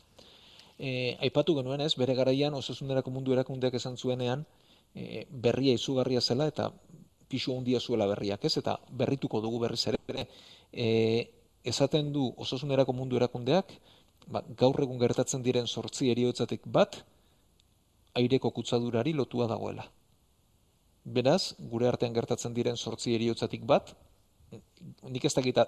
E, 0.77 1.15
aipatu 1.23 1.55
genuen 1.55 1.81
ez, 1.81 1.93
bere 1.95 2.15
garaian 2.15 2.53
osasunerako 2.53 3.13
mundu 3.15 3.33
erakundeak 3.33 3.77
esan 3.79 3.95
zuenean 3.97 4.43
e, 4.93 5.23
berria 5.29 5.73
izugarria 5.73 6.21
zela 6.21 6.49
eta 6.51 6.71
pisu 7.31 7.55
handia 7.55 7.79
zuela 7.79 8.05
berriak 8.11 8.43
ez, 8.45 8.57
eta 8.57 8.77
berrituko 8.91 9.41
dugu 9.41 9.59
berriz 9.63 9.87
ere. 9.87 10.27
E, 10.71 10.87
esaten 11.63 12.11
du 12.13 12.27
osasunerako 12.37 12.93
mundu 12.93 13.17
erakundeak, 13.17 13.71
ba, 14.27 14.43
gaur 14.57 14.81
egun 14.83 14.99
gertatzen 14.99 15.43
diren 15.43 15.67
sortzi 15.67 16.11
eriotzatik 16.11 16.67
bat, 16.67 16.99
aireko 18.15 18.51
kutsadurari 18.51 19.13
lotua 19.13 19.47
dagoela. 19.47 19.87
Beraz, 21.05 21.53
gure 21.59 21.87
artean 21.87 22.13
gertatzen 22.13 22.53
diren 22.53 22.77
sortzi 22.77 23.13
eriotzatik 23.13 23.65
bat, 23.69 23.93
nik 25.05 25.25
ez 25.25 25.33
dakita 25.35 25.67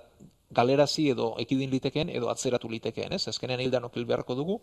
galerazi 0.58 1.10
edo 1.12 1.34
ekidin 1.42 1.70
litekeen 1.70 2.10
edo 2.10 2.32
atzeratu 2.32 2.70
litekeen, 2.72 3.14
ez? 3.14 3.28
Ezkenean 3.30 3.62
hildan 3.62 3.86
okil 3.86 4.08
beharko 4.10 4.36
dugu, 4.36 4.58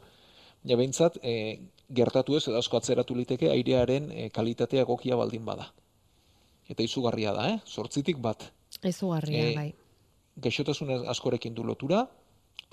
ja 0.64 0.76
behintzat, 0.80 1.20
e, 1.22 1.60
gertatu 1.94 2.36
ez 2.38 2.46
edo 2.48 2.58
asko 2.58 2.80
atzeratu 2.80 3.14
liteke 3.14 3.50
airearen 3.52 4.10
e, 4.10 4.28
kalitatea 4.34 4.84
gokia 4.88 5.16
baldin 5.20 5.44
bada. 5.44 5.68
Eta 6.68 6.82
izugarria 6.82 7.34
da, 7.36 7.48
eh? 7.52 7.60
Sortzitik 7.68 8.18
bat. 8.18 8.48
Izugarria, 8.82 9.46
e, 9.50 9.54
bai. 9.54 9.70
Geixotasun 10.42 10.90
askorekin 11.12 11.54
du 11.54 11.62
lotura, 11.62 12.06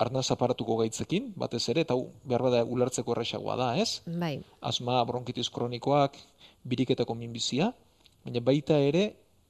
arnaz 0.02 0.24
aparatuko 0.34 0.78
gaitzekin, 0.80 1.30
batez 1.38 1.62
ere, 1.70 1.84
eta 1.86 1.94
behar 2.26 2.42
bada 2.48 2.64
ulertzeko 2.64 3.14
erresagoa 3.14 3.56
da, 3.60 3.70
ez? 3.78 4.00
Bai. 4.06 4.40
Asma, 4.72 4.98
bronkitis 5.06 5.50
kronikoak, 5.54 6.16
biriketako 6.66 7.14
minbizia, 7.14 7.70
baina 8.24 8.40
baita 8.40 8.78
ere 8.78 9.04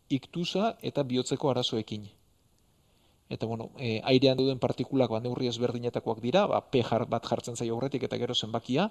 iktusa 0.09 0.77
eta 0.83 1.03
bihotzeko 1.03 1.51
arazoekin. 1.51 2.09
Eta 3.33 3.47
bueno, 3.47 3.71
e, 3.79 4.01
airean 4.05 4.37
duden 4.37 4.59
partikulak 4.61 5.11
ba 5.11 5.21
neurri 5.21 5.49
ezberdinetakoak 5.49 6.21
dira, 6.21 6.47
ba 6.47 6.61
pH 6.61 7.07
bat 7.09 7.25
jartzen 7.25 7.57
zaio 7.57 7.75
aurretik 7.75 8.05
eta 8.09 8.19
gero 8.21 8.35
zenbakia 8.35 8.91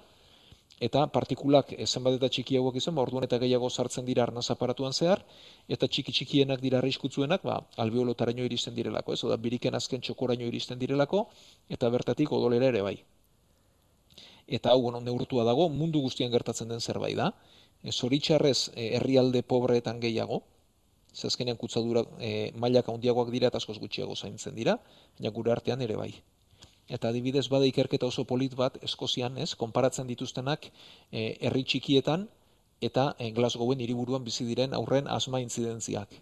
eta 0.80 1.04
partikulak 1.14 1.72
e, 1.76 1.86
zenbat 1.86 2.16
eta 2.18 2.28
txikiagoak 2.32 2.76
izan, 2.80 2.96
ba 2.96 3.04
orduan 3.06 3.26
eta 3.28 3.38
gehiago 3.38 3.70
sartzen 3.70 4.08
dira 4.08 4.24
arnaz 4.24 4.48
aparatuan 4.50 4.92
zehar 4.92 5.22
eta 5.68 5.86
txiki 5.86 6.12
txikienak 6.12 6.60
dira 6.60 6.80
arriskutsuenak, 6.82 7.42
ba 7.46 7.60
alveolotaraino 7.84 8.42
iristen 8.48 8.74
direlako, 8.74 9.14
ez? 9.14 9.22
Oda 9.24 9.36
biriken 9.36 9.78
azken 9.78 10.02
txokoraino 10.02 10.48
iristen 10.50 10.78
direlako 10.78 11.28
eta 11.68 11.90
bertatik 11.90 12.32
odolera 12.32 12.72
ere 12.74 12.82
bai. 12.82 12.96
Eta 14.48 14.72
hau 14.72 14.82
bueno, 14.82 15.00
neurtua 15.00 15.44
dago 15.46 15.68
mundu 15.68 16.00
guztian 16.02 16.32
gertatzen 16.32 16.68
den 16.68 16.80
zerbait 16.80 17.16
da 17.16 17.30
zoritxarrez 17.90 18.70
e, 18.74 18.96
herrialde 18.96 19.42
pobreetan 19.42 20.00
gehiago, 20.00 20.42
zazkenean 21.14 21.56
kutsadura 21.56 22.04
e, 22.20 22.52
mailak 22.54 22.88
handiagoak 22.88 23.30
dira 23.34 23.50
eta 23.50 23.58
askoz 23.58 23.78
gutxiago 23.78 24.14
zaintzen 24.16 24.54
dira, 24.54 24.78
baina 25.18 25.32
gure 25.34 25.52
artean 25.52 25.82
ere 25.82 25.96
bai. 25.96 26.12
Eta 26.88 27.08
adibidez 27.08 27.48
bada 27.48 27.66
ikerketa 27.66 28.06
oso 28.06 28.24
polit 28.24 28.54
bat 28.54 28.78
Eskozian, 28.82 29.38
ez, 29.38 29.54
konparatzen 29.54 30.06
dituztenak 30.06 30.68
e, 31.10 31.36
herri 31.40 31.64
txikietan 31.64 32.28
eta 32.80 33.12
e, 33.18 33.30
Glasgowen 33.30 33.80
hiriburuan 33.80 34.24
bizi 34.24 34.46
diren 34.48 34.74
aurren 34.74 35.08
asma 35.08 35.40
intzidentziak. 35.40 36.14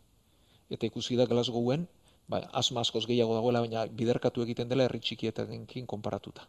Eta 0.71 0.87
ikusi 0.87 1.17
da 1.17 1.27
Glasgowen, 1.27 1.87
ba, 2.29 2.45
asma 2.53 2.85
askoz 2.85 3.07
gehiago 3.07 3.35
dagoela, 3.35 3.65
baina 3.65 3.87
biderkatu 3.87 4.45
egiten 4.47 4.69
dela 4.69 4.87
herri 4.87 5.01
txikietenkin 5.01 5.87
konparatuta. 5.87 6.47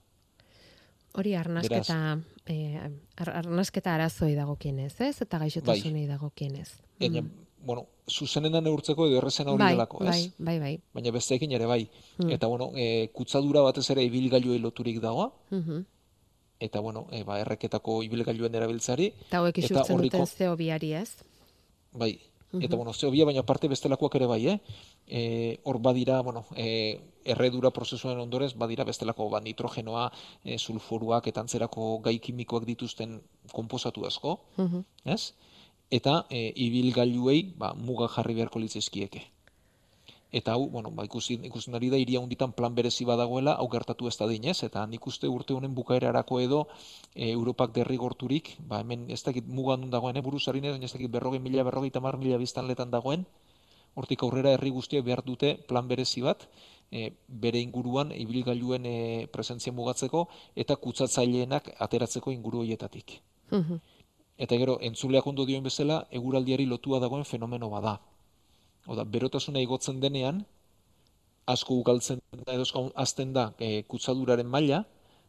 Hori 1.14 1.34
arnasketa, 1.36 2.18
eh, 2.48 2.90
arnasketa 3.18 3.96
arazoi 3.96 4.34
dagokienez, 4.36 4.94
ez? 5.02 5.16
Eta 5.22 5.40
gaixotasunei 5.42 6.06
bai. 6.06 6.12
dagokienez. 6.16 6.70
Mm. 7.02 7.30
bueno, 7.66 7.86
zuzenena 8.10 8.62
neurtzeko 8.62 9.06
edo 9.08 9.18
errezen 9.20 9.48
hori 9.48 9.62
bai, 9.62 9.74
delako, 9.76 10.04
ez? 10.06 10.10
Bai, 10.10 10.22
bai, 10.38 10.60
bai. 10.60 10.72
Baina 10.94 11.12
besteekin 11.12 11.52
ere 11.52 11.66
bai. 11.66 11.84
Mm. 12.18 12.32
Eta, 12.32 12.48
bueno, 12.48 12.72
e, 12.76 13.10
kutzadura 13.14 13.62
batez 13.62 13.90
ere 13.94 14.06
ibilgailuei 14.08 14.60
loturik 14.60 15.02
dagoa. 15.02 15.32
Mm 15.52 15.84
Eta, 16.62 16.80
bueno, 16.80 17.08
e, 17.10 17.24
ba, 17.26 17.40
erreketako 17.42 18.04
ibilgailuen 18.06 18.54
erabiltzari. 18.54 19.08
Eta 19.26 19.40
hauek 19.40 19.58
isurtzen 19.64 19.98
duten 19.98 20.28
zeo 20.28 20.52
biari, 20.56 20.92
ez? 20.94 21.10
Bai. 21.98 22.12
Eta, 22.60 22.76
bueno, 22.76 22.94
zeo 22.94 23.10
bia, 23.10 23.26
baina 23.26 23.42
parte 23.48 23.70
bestelakoak 23.72 24.20
ere 24.20 24.28
bai, 24.30 24.42
eh? 24.52 24.58
E, 25.12 25.60
hor 25.68 25.82
badira, 25.84 26.22
bueno, 26.24 26.46
e, 26.56 27.02
erredura 27.26 27.72
prozesuen 27.76 28.20
ondorez, 28.20 28.54
badira 28.56 28.86
bestelako 28.88 29.28
ba, 29.30 29.42
nitrogenoa, 29.44 30.06
e, 30.44 30.58
sulfuruak, 30.58 31.28
eta 31.28 31.44
antzerako 31.44 31.98
gai 32.06 32.18
kimikoak 32.24 32.64
dituzten 32.70 33.20
konposatu 33.52 34.08
asko, 34.08 34.40
mm 34.56 34.88
ez? 35.12 35.34
Eta 35.92 36.26
e, 36.32 36.54
ibilgailuei 36.56 37.52
ba, 37.60 37.74
muga 37.76 38.08
jarri 38.08 38.38
beharko 38.40 38.64
litzizkieke. 38.64 39.26
Eta 40.32 40.54
hau, 40.56 40.70
bueno, 40.72 40.94
ba, 40.96 41.04
ikusi, 41.04 41.36
ikusten 41.44 41.76
ari 41.76 41.90
da, 41.92 42.00
iria 42.00 42.22
hunditan 42.24 42.54
plan 42.56 42.72
berezi 42.72 43.04
badagoela, 43.04 43.58
hau 43.60 43.68
gertatu 43.68 44.08
ez 44.08 44.16
da 44.16 44.30
dinez, 44.32 44.62
eta 44.64 44.86
nik 44.88 45.04
uste 45.12 45.28
urte 45.28 45.54
honen 45.54 45.76
bukaerarako 45.76 46.40
edo 46.40 46.62
e, 47.14 47.34
Europak 47.34 47.76
derrigorturik, 47.76 48.56
ba, 48.64 48.80
hemen 48.80 49.10
ez 49.12 49.20
dakit 49.28 49.52
mugan 49.52 49.90
dagoen, 49.92 50.16
e, 50.16 50.24
buruzari 50.24 50.64
ez 50.64 50.94
dakit 50.94 51.12
berrogei 51.12 51.44
mila, 51.44 51.68
berrogei 51.68 51.92
tamar 51.92 52.16
mila 52.18 52.40
biztanletan 52.40 52.96
dagoen, 52.96 53.28
hortik 53.96 54.24
aurrera 54.24 54.54
herri 54.56 54.72
guztiak 54.72 55.06
behar 55.06 55.24
dute 55.26 55.56
plan 55.68 55.88
berezi 55.88 56.22
bat, 56.26 56.48
e, 56.92 57.12
bere 57.28 57.60
inguruan 57.60 58.12
ibilgailuen 58.16 58.86
e, 58.86 59.28
presentzia 59.32 59.74
mugatzeko 59.74 60.28
eta 60.56 60.76
kutsatzaileenak 60.76 61.74
ateratzeko 61.80 62.32
inguru 62.32 62.64
hoietatik. 62.64 63.20
Eta 64.42 64.58
gero, 64.58 64.78
entzuleak 64.82 65.28
ondo 65.28 65.46
dioen 65.46 65.64
bezala, 65.64 66.06
eguraldiari 66.10 66.66
lotua 66.66 67.00
dagoen 67.04 67.26
fenomeno 67.26 67.70
bada. 67.70 68.00
Oda, 68.88 69.04
berotasuna 69.04 69.62
igotzen 69.62 70.00
denean, 70.02 70.46
asko 71.46 71.76
ugaltzen 71.82 72.22
da 72.46 72.56
edo 72.56 72.66
azten 72.96 73.34
da 73.34 73.52
e, 73.60 73.84
kutsaduraren 73.84 74.48
maila, 74.48 74.86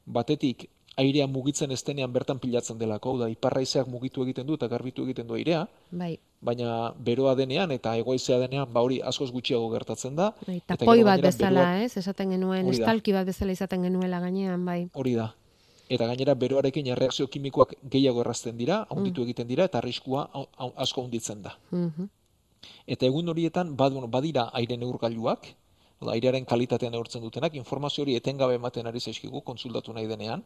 batetik 0.06 0.68
airea 0.96 1.26
mugitzen 1.26 1.70
estenean 1.72 2.12
bertan 2.12 2.38
pilatzen 2.38 2.78
delako, 2.78 3.16
da 3.22 3.28
iparraizeak 3.32 3.88
mugitu 3.88 4.24
egiten 4.26 4.46
du 4.46 4.58
eta 4.58 4.68
garbitu 4.68 5.04
egiten 5.06 5.26
du 5.26 5.34
airea. 5.38 5.64
Bai. 5.90 6.16
Baina 6.42 6.92
beroa 6.98 7.34
denean 7.38 7.70
eta 7.70 7.94
egoizea 7.96 8.38
denean 8.42 8.72
ba 8.72 8.82
hori 8.82 9.00
askoz 9.00 9.30
gutxiago 9.32 9.70
gertatzen 9.72 10.16
da. 10.16 10.32
Bai, 10.46 10.60
tapoi 10.66 11.02
bat 11.06 11.22
bezala, 11.22 11.68
ez? 11.82 11.96
Esaten 11.96 12.34
genuen, 12.36 12.68
estalki 12.72 13.14
bat 13.16 13.26
bezala 13.26 13.54
izaten 13.56 13.86
genuela 13.88 14.20
gainean, 14.20 14.64
bai. 14.66 14.80
Hori 14.92 15.14
da. 15.16 15.32
Eta 15.92 16.06
gainera 16.08 16.34
beroarekin 16.38 16.86
erreakzio 16.94 17.28
kimikoak 17.28 17.74
gehiago 17.92 18.22
errazten 18.22 18.56
dira, 18.56 18.82
haunditu 18.88 19.20
mm. 19.20 19.24
egiten 19.28 19.48
dira 19.48 19.66
eta 19.68 19.80
arriskua 19.80 20.28
asko 20.76 21.06
hunditzen 21.06 21.42
da. 21.42 21.56
Mm 21.70 22.10
Eta 22.86 23.08
egun 23.08 23.26
horietan 23.26 23.72
bad, 23.74 23.96
badira 24.06 24.44
aire 24.54 24.76
neurgailuak, 24.78 25.48
airearen 26.12 26.44
kalitatea 26.46 26.90
neurtzen 26.90 27.22
dutenak, 27.22 27.56
informazio 27.58 28.04
hori 28.04 28.14
etengabe 28.14 28.54
ematen 28.54 28.86
ari 28.86 29.00
zaizkigu 29.00 29.40
kontsultatu 29.42 29.92
nahi 29.92 30.06
denean, 30.06 30.44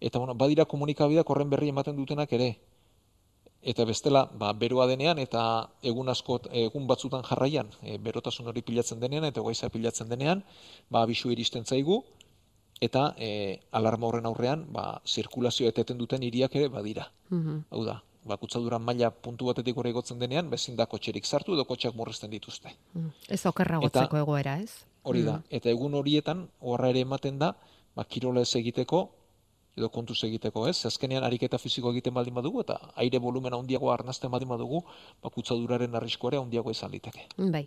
eta 0.00 0.18
bueno, 0.18 0.34
badira 0.34 0.64
komunikabideak 0.64 1.30
horren 1.30 1.50
berri 1.50 1.68
ematen 1.68 1.96
dutenak 1.96 2.32
ere. 2.32 2.56
Eta 3.66 3.84
bestela, 3.84 4.26
ba, 4.38 4.52
beroa 4.52 4.86
denean 4.86 5.18
eta 5.18 5.42
egun 5.82 6.08
asko 6.08 6.38
egun 6.52 6.86
batzutan 6.86 7.24
jarraian, 7.26 7.72
e, 7.82 7.96
berotasun 7.98 8.46
hori 8.46 8.62
pilatzen 8.62 9.00
denean 9.00 9.24
eta 9.26 9.42
goiza 9.42 9.70
pilatzen 9.74 10.08
denean, 10.08 10.44
ba 10.90 11.02
abisu 11.02 11.32
iristen 11.34 11.64
zaigu 11.64 12.04
eta 12.80 13.14
e, 13.18 13.60
alarma 13.72 14.06
horren 14.06 14.26
aurrean, 14.26 14.66
ba 14.70 15.00
zirkulazio 15.06 15.68
eteten 15.68 15.98
duten 15.98 16.22
hiriak 16.22 16.54
ere 16.54 16.68
badira. 16.68 17.10
Mm 17.30 17.64
Hau 17.70 17.82
da, 17.84 18.02
ba 18.26 18.36
kutsadura 18.36 18.78
maila 18.78 19.10
puntu 19.10 19.48
batetik 19.48 19.74
gora 19.74 19.90
igotzen 19.90 20.18
denean, 20.18 20.50
bezin 20.50 20.76
da 20.76 20.86
kotxerik 20.86 21.24
sartu 21.24 21.54
edo 21.54 21.64
kotxeak 21.64 21.94
murrizten 21.96 22.30
dituzte. 22.30 22.70
Mm. 22.94 23.10
Ez 23.28 23.42
okerra 23.46 23.80
gotzeko 23.82 24.20
egoera, 24.22 24.58
ez? 24.60 24.84
Hori 25.02 25.22
da. 25.22 25.38
Mm. 25.38 25.56
Eta 25.58 25.70
egun 25.70 25.94
horietan 25.94 26.46
horra 26.60 26.90
ere 26.94 27.02
ematen 27.06 27.38
da, 27.38 27.54
ba 27.96 28.04
kirola 28.04 28.42
ez 28.42 28.52
egiteko 28.58 29.08
edo 29.76 29.88
kontuz 29.92 30.18
egiteko, 30.24 30.66
ez? 30.70 30.78
Azkenean 30.88 31.24
ariketa 31.24 31.58
fisiko 31.60 31.92
egiten 31.92 32.14
baldin 32.16 32.34
badugu 32.34 32.62
eta 32.64 32.78
aire 33.02 33.20
volumen 33.20 33.54
handiagoa 33.54 33.94
arnazten 33.98 34.32
baldin 34.32 34.48
badugu, 34.48 34.82
ba 35.22 35.30
kutsaduraren 35.30 35.94
arriskoa 35.94 36.40
handiago 36.40 36.72
izan 36.72 36.90
liteke. 36.90 37.28
Bai. 37.36 37.66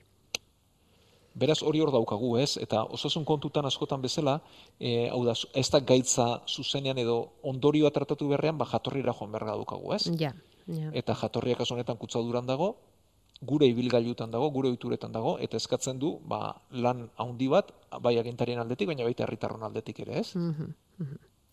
Beraz 1.39 1.61
hori 1.63 1.79
hor 1.79 1.91
daukagu, 1.93 2.33
ez? 2.41 2.57
Eta 2.57 2.81
osasun 2.97 3.23
kontutan 3.25 3.65
askotan 3.69 4.01
bezala, 4.01 4.39
e, 4.79 5.07
hau 5.13 5.21
da, 5.23 5.35
ez 5.55 5.69
da 5.69 5.79
gaitza 5.79 6.41
zuzenean 6.47 6.97
edo 6.97 7.19
ondorioa 7.43 7.91
tratatu 7.95 8.27
berrean, 8.27 8.57
ba 8.57 8.65
jatorrira 8.65 9.13
joan 9.13 9.31
berga 9.31 9.53
daukagu, 9.53 9.93
ez? 9.93 10.09
Ja, 10.19 10.33
ja. 10.67 10.89
Eta 10.91 11.15
jatorriak 11.15 11.61
honetan 11.69 11.97
kutsaduran 12.01 12.49
dago, 12.49 12.75
gure 13.41 13.69
ibilgailutan 13.71 14.31
dago, 14.31 14.49
gure 14.51 14.67
ohituretan 14.73 15.13
dago 15.15 15.37
eta 15.39 15.55
eskatzen 15.57 15.99
du, 15.99 16.17
ba, 16.27 16.57
lan 16.71 17.07
handi 17.15 17.47
bat 17.47 17.71
bai 18.01 18.17
agintarien 18.19 18.59
aldetik, 18.59 18.89
baina 18.89 19.07
baita 19.07 19.23
herritarron 19.23 19.63
aldetik 19.63 20.01
ere, 20.07 20.19
ez? 20.25 20.35
Mm 20.35 20.73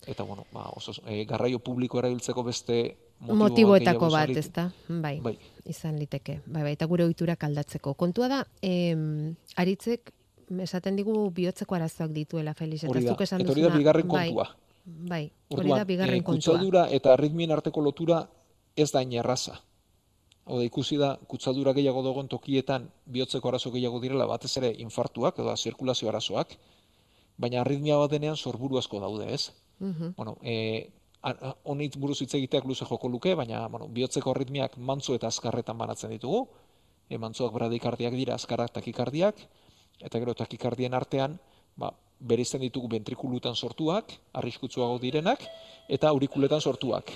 Eta, 0.05 0.23
bueno, 0.23 0.47
ba, 0.53 0.69
oso, 0.77 0.93
e, 1.07 1.25
garraio 1.25 1.59
publiko 1.59 1.99
erabiltzeko 1.99 2.45
beste 2.47 2.97
motiboetako 3.21 4.11
bat, 4.13 4.31
ez 4.37 4.51
da? 4.53 4.69
Bai, 4.89 5.17
bai, 5.25 5.35
izan 5.65 5.97
liteke. 5.99 6.41
Bai, 6.47 6.63
bai, 6.63 6.75
eta 6.77 6.87
gure 6.87 7.07
oiturak 7.09 7.43
aldatzeko. 7.49 7.95
Kontua 7.99 8.29
da, 8.29 8.43
em, 8.63 9.35
aritzek, 9.57 10.13
esaten 10.63 10.97
digu 10.97 11.31
bihotzeko 11.35 11.75
arazoak 11.75 12.13
dituela, 12.15 12.55
Felix. 12.55 12.85
Eta 12.85 12.93
hori 12.93 13.05
da, 13.05 13.17
eta 13.17 13.53
hori 13.53 13.67
da 13.67 13.73
bigarren 13.75 14.09
bai, 14.09 14.29
kontua. 14.29 14.49
Bai, 14.85 15.25
hori 15.49 15.73
da 15.73 15.85
bigarren 15.85 16.21
e, 16.21 16.27
kontua. 16.27 16.55
Kutsadura 16.55 16.87
eta 16.95 17.15
arritmien 17.17 17.51
arteko 17.51 17.83
lotura 17.83 18.23
ez 18.77 18.91
da 18.93 19.03
inerraza. 19.03 19.59
Oda 20.47 20.63
ikusi 20.63 20.95
da, 21.01 21.17
kutsadura 21.27 21.73
gehiago 21.75 22.05
dagoen 22.07 22.29
tokietan 22.31 22.87
bihotzeko 23.11 23.49
arazo 23.51 23.73
gehiago 23.75 23.99
direla, 23.99 24.29
batez 24.31 24.53
ere 24.61 24.71
infartuak, 24.79 25.41
edo 25.43 25.57
zirkulazio 25.57 26.09
arazoak, 26.13 26.55
baina 27.37 27.65
arritmia 27.65 27.97
bat 27.99 28.13
denean 28.13 28.37
sorburu 28.37 28.79
asko 28.79 29.01
daude, 29.03 29.27
ez? 29.35 29.51
-hmm. 29.81 30.15
Bueno, 30.17 30.37
e, 30.43 30.91
honit 31.65 31.97
buruz 31.99 32.21
hitz 32.23 32.35
egiteak 32.35 32.65
luze 32.65 32.85
joko 32.85 33.09
luke, 33.09 33.35
baina 33.35 33.67
bueno, 33.69 33.89
bihotzeko 33.89 34.35
ritmiak 34.35 34.77
mantzu 34.77 35.15
eta 35.15 35.27
azkarretan 35.27 35.79
banatzen 35.79 36.11
ditugu. 36.11 36.47
E, 37.09 37.19
mantzuak 37.19 37.53
bradikardiak 37.53 38.12
dira, 38.12 38.35
azkarrak 38.35 38.73
takikardiak, 38.73 39.37
eta 40.01 40.19
gero 40.19 40.35
takikardien 40.35 40.95
artean, 40.95 41.39
ba, 41.77 41.93
berizten 42.21 42.61
ditugu 42.61 42.89
ventrikulutan 42.89 43.55
sortuak, 43.55 44.12
arriskutsuago 44.33 44.99
direnak, 44.99 45.43
eta 45.89 46.09
aurikuletan 46.09 46.61
sortuak. 46.61 47.12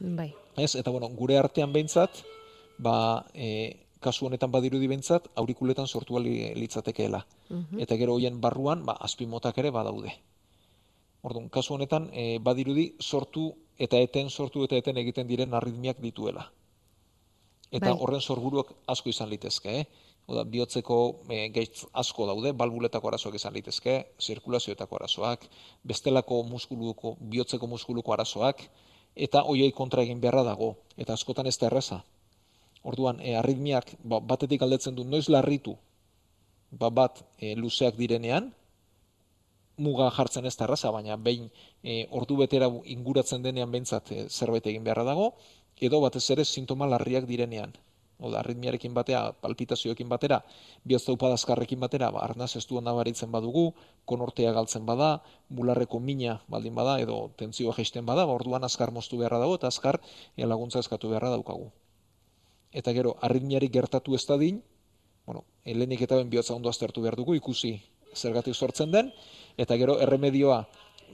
Bai. 0.00 0.32
Ez, 0.56 0.74
eta 0.76 0.90
bueno, 0.90 1.08
gure 1.08 1.38
artean 1.38 1.72
behintzat, 1.72 2.22
ba, 2.78 3.26
e, 3.34 3.86
kasu 4.00 4.26
honetan 4.28 4.52
badirudi 4.52 4.86
behintzat, 4.86 5.28
aurikuletan 5.34 5.86
sortua 5.86 6.20
litzatekeela. 6.20 7.24
Mm 7.48 7.80
Eta 7.80 7.96
gero 7.96 8.14
hoien 8.14 8.40
barruan, 8.40 8.84
ba, 8.84 8.96
azpimotak 9.00 9.58
ere 9.58 9.70
badaude. 9.70 10.12
Orduan, 11.22 11.48
kasu 11.48 11.74
honetan, 11.74 12.10
e, 12.12 12.38
badirudi 12.38 12.94
sortu 13.00 13.48
eta 13.78 13.98
eten 13.98 14.30
sortu 14.30 14.64
eta 14.64 14.76
eten 14.76 14.96
egiten 14.96 15.26
diren 15.26 15.54
arritmiak 15.54 16.00
dituela. 16.00 16.50
Eta 17.70 17.90
bai. 17.90 17.98
horren 18.00 18.20
sorburuak 18.20 18.72
asko 18.86 19.10
izan 19.10 19.30
litezke, 19.30 19.80
eh? 19.80 19.86
Oda, 20.26 20.42
bihotzeko 20.50 20.96
e, 21.30 21.48
gaitz 21.54 21.84
asko 21.94 22.26
daude, 22.26 22.50
balbuletako 22.52 23.12
arazoak 23.12 23.36
izan 23.38 23.54
litezke, 23.54 23.94
zirkulazioetako 24.18 24.98
arazoak, 24.98 25.46
bestelako 25.86 26.40
muskuluko, 26.42 27.14
bihotzeko 27.20 27.68
muskuluko 27.70 28.14
arazoak, 28.14 28.64
eta 29.14 29.42
hoiei 29.46 29.70
kontra 29.72 30.02
egin 30.02 30.20
beharra 30.20 30.42
dago, 30.48 30.72
eta 30.96 31.14
askotan 31.14 31.46
ez 31.46 31.54
da 31.60 31.70
erreza. 31.70 32.00
Orduan, 32.82 33.20
e, 33.22 33.36
arritmiak 33.38 33.94
ba, 34.02 34.18
batetik 34.20 34.62
aldetzen 34.62 34.98
du 34.98 35.04
noiz 35.06 35.28
larritu, 35.30 35.76
ba, 36.70 36.90
bat 36.90 37.22
e, 37.38 37.54
luzeak 37.54 37.94
direnean, 37.98 38.50
muga 39.76 40.10
jartzen 40.10 40.46
ez 40.46 40.56
da 40.56 40.64
erraza, 40.66 40.90
baina 40.90 41.16
behin 41.16 41.50
e, 41.82 42.06
ordu 42.10 42.36
betera 42.42 42.68
inguratzen 42.84 43.42
denean 43.42 43.70
behintzat 43.72 44.12
e, 44.12 44.28
zerbait 44.28 44.66
egin 44.66 44.84
beharra 44.84 45.04
dago, 45.04 45.34
edo 45.76 46.00
batez 46.00 46.24
ere 46.30 46.44
sintoma 46.44 46.88
larriak 46.88 47.28
direnean. 47.28 47.74
Oda, 48.16 48.38
arritmiarekin 48.40 48.94
batea, 48.96 49.20
palpitazioekin 49.44 50.08
batera, 50.08 50.38
bihozta 50.88 51.12
upadazkarrekin 51.12 51.82
batera, 51.82 52.08
ba, 52.14 52.22
arnaz 52.24 52.54
ez 52.56 52.64
du 52.66 52.80
baritzen 52.80 53.30
badugu, 53.30 53.74
konortea 54.06 54.52
galtzen 54.52 54.86
bada, 54.86 55.20
bularreko 55.50 56.00
mina 56.00 56.40
baldin 56.48 56.74
bada, 56.74 56.98
edo 56.98 57.30
tentzioa 57.36 57.74
geisten 57.76 58.06
bada, 58.06 58.24
ba, 58.24 58.32
orduan 58.32 58.64
azkar 58.64 58.90
moztu 58.90 59.18
beharra 59.18 59.38
dago, 59.38 59.56
eta 59.56 59.66
azkar 59.66 60.00
e, 60.36 60.46
laguntza 60.46 60.78
eskatu 60.78 61.10
beharra 61.10 61.28
daukagu. 61.28 61.70
Eta 62.72 62.92
gero, 62.92 63.18
arritmiarik 63.20 63.72
gertatu 63.72 64.14
ez 64.14 64.24
da 64.26 64.38
din, 64.38 64.62
bueno, 65.26 65.44
helenik 65.64 66.00
eta 66.06 66.16
ben 66.16 66.30
bihotza 66.30 66.54
ondo 66.54 66.70
aztertu 66.70 67.02
behar 67.02 67.16
dugu, 67.16 67.34
ikusi 67.34 67.82
zergatik 68.16 68.54
sortzen 68.54 68.90
den, 68.94 69.12
eta 69.56 69.76
gero 69.76 69.98
erremedioa 70.00 70.60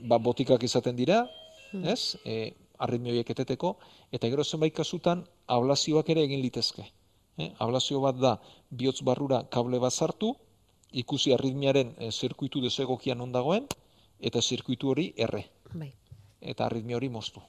ba, 0.01 0.17
botikak 0.17 0.63
izaten 0.63 0.95
dira, 0.95 1.23
hmm. 1.71 1.85
ez, 1.85 2.15
e, 2.25 2.53
arritmioiek 2.83 3.29
eteteko, 3.29 3.77
eta 4.11 4.29
gero 4.29 4.43
zenbait 4.43 4.73
kasutan 4.75 5.23
ablazioak 5.47 6.09
ere 6.09 6.25
egin 6.27 6.41
litezke. 6.43 6.85
E, 7.37 7.51
ablazio 7.63 8.01
bat 8.03 8.19
da, 8.19 8.33
bihotz 8.69 9.01
barrura 9.05 9.43
kable 9.49 9.79
bat 9.79 9.93
sartu, 9.93 10.33
ikusi 10.91 11.33
arritmiaren 11.33 11.95
e, 11.97 12.11
zirkuitu 12.11 12.61
desegokian 12.61 13.21
ondagoen, 13.21 13.67
eta 14.19 14.41
zirkuitu 14.41 14.93
hori 14.93 15.11
erre. 15.17 15.45
Bai. 15.73 15.91
Eta 16.41 16.67
arritmio 16.67 16.99
hori 16.99 17.09
moztu. 17.09 17.41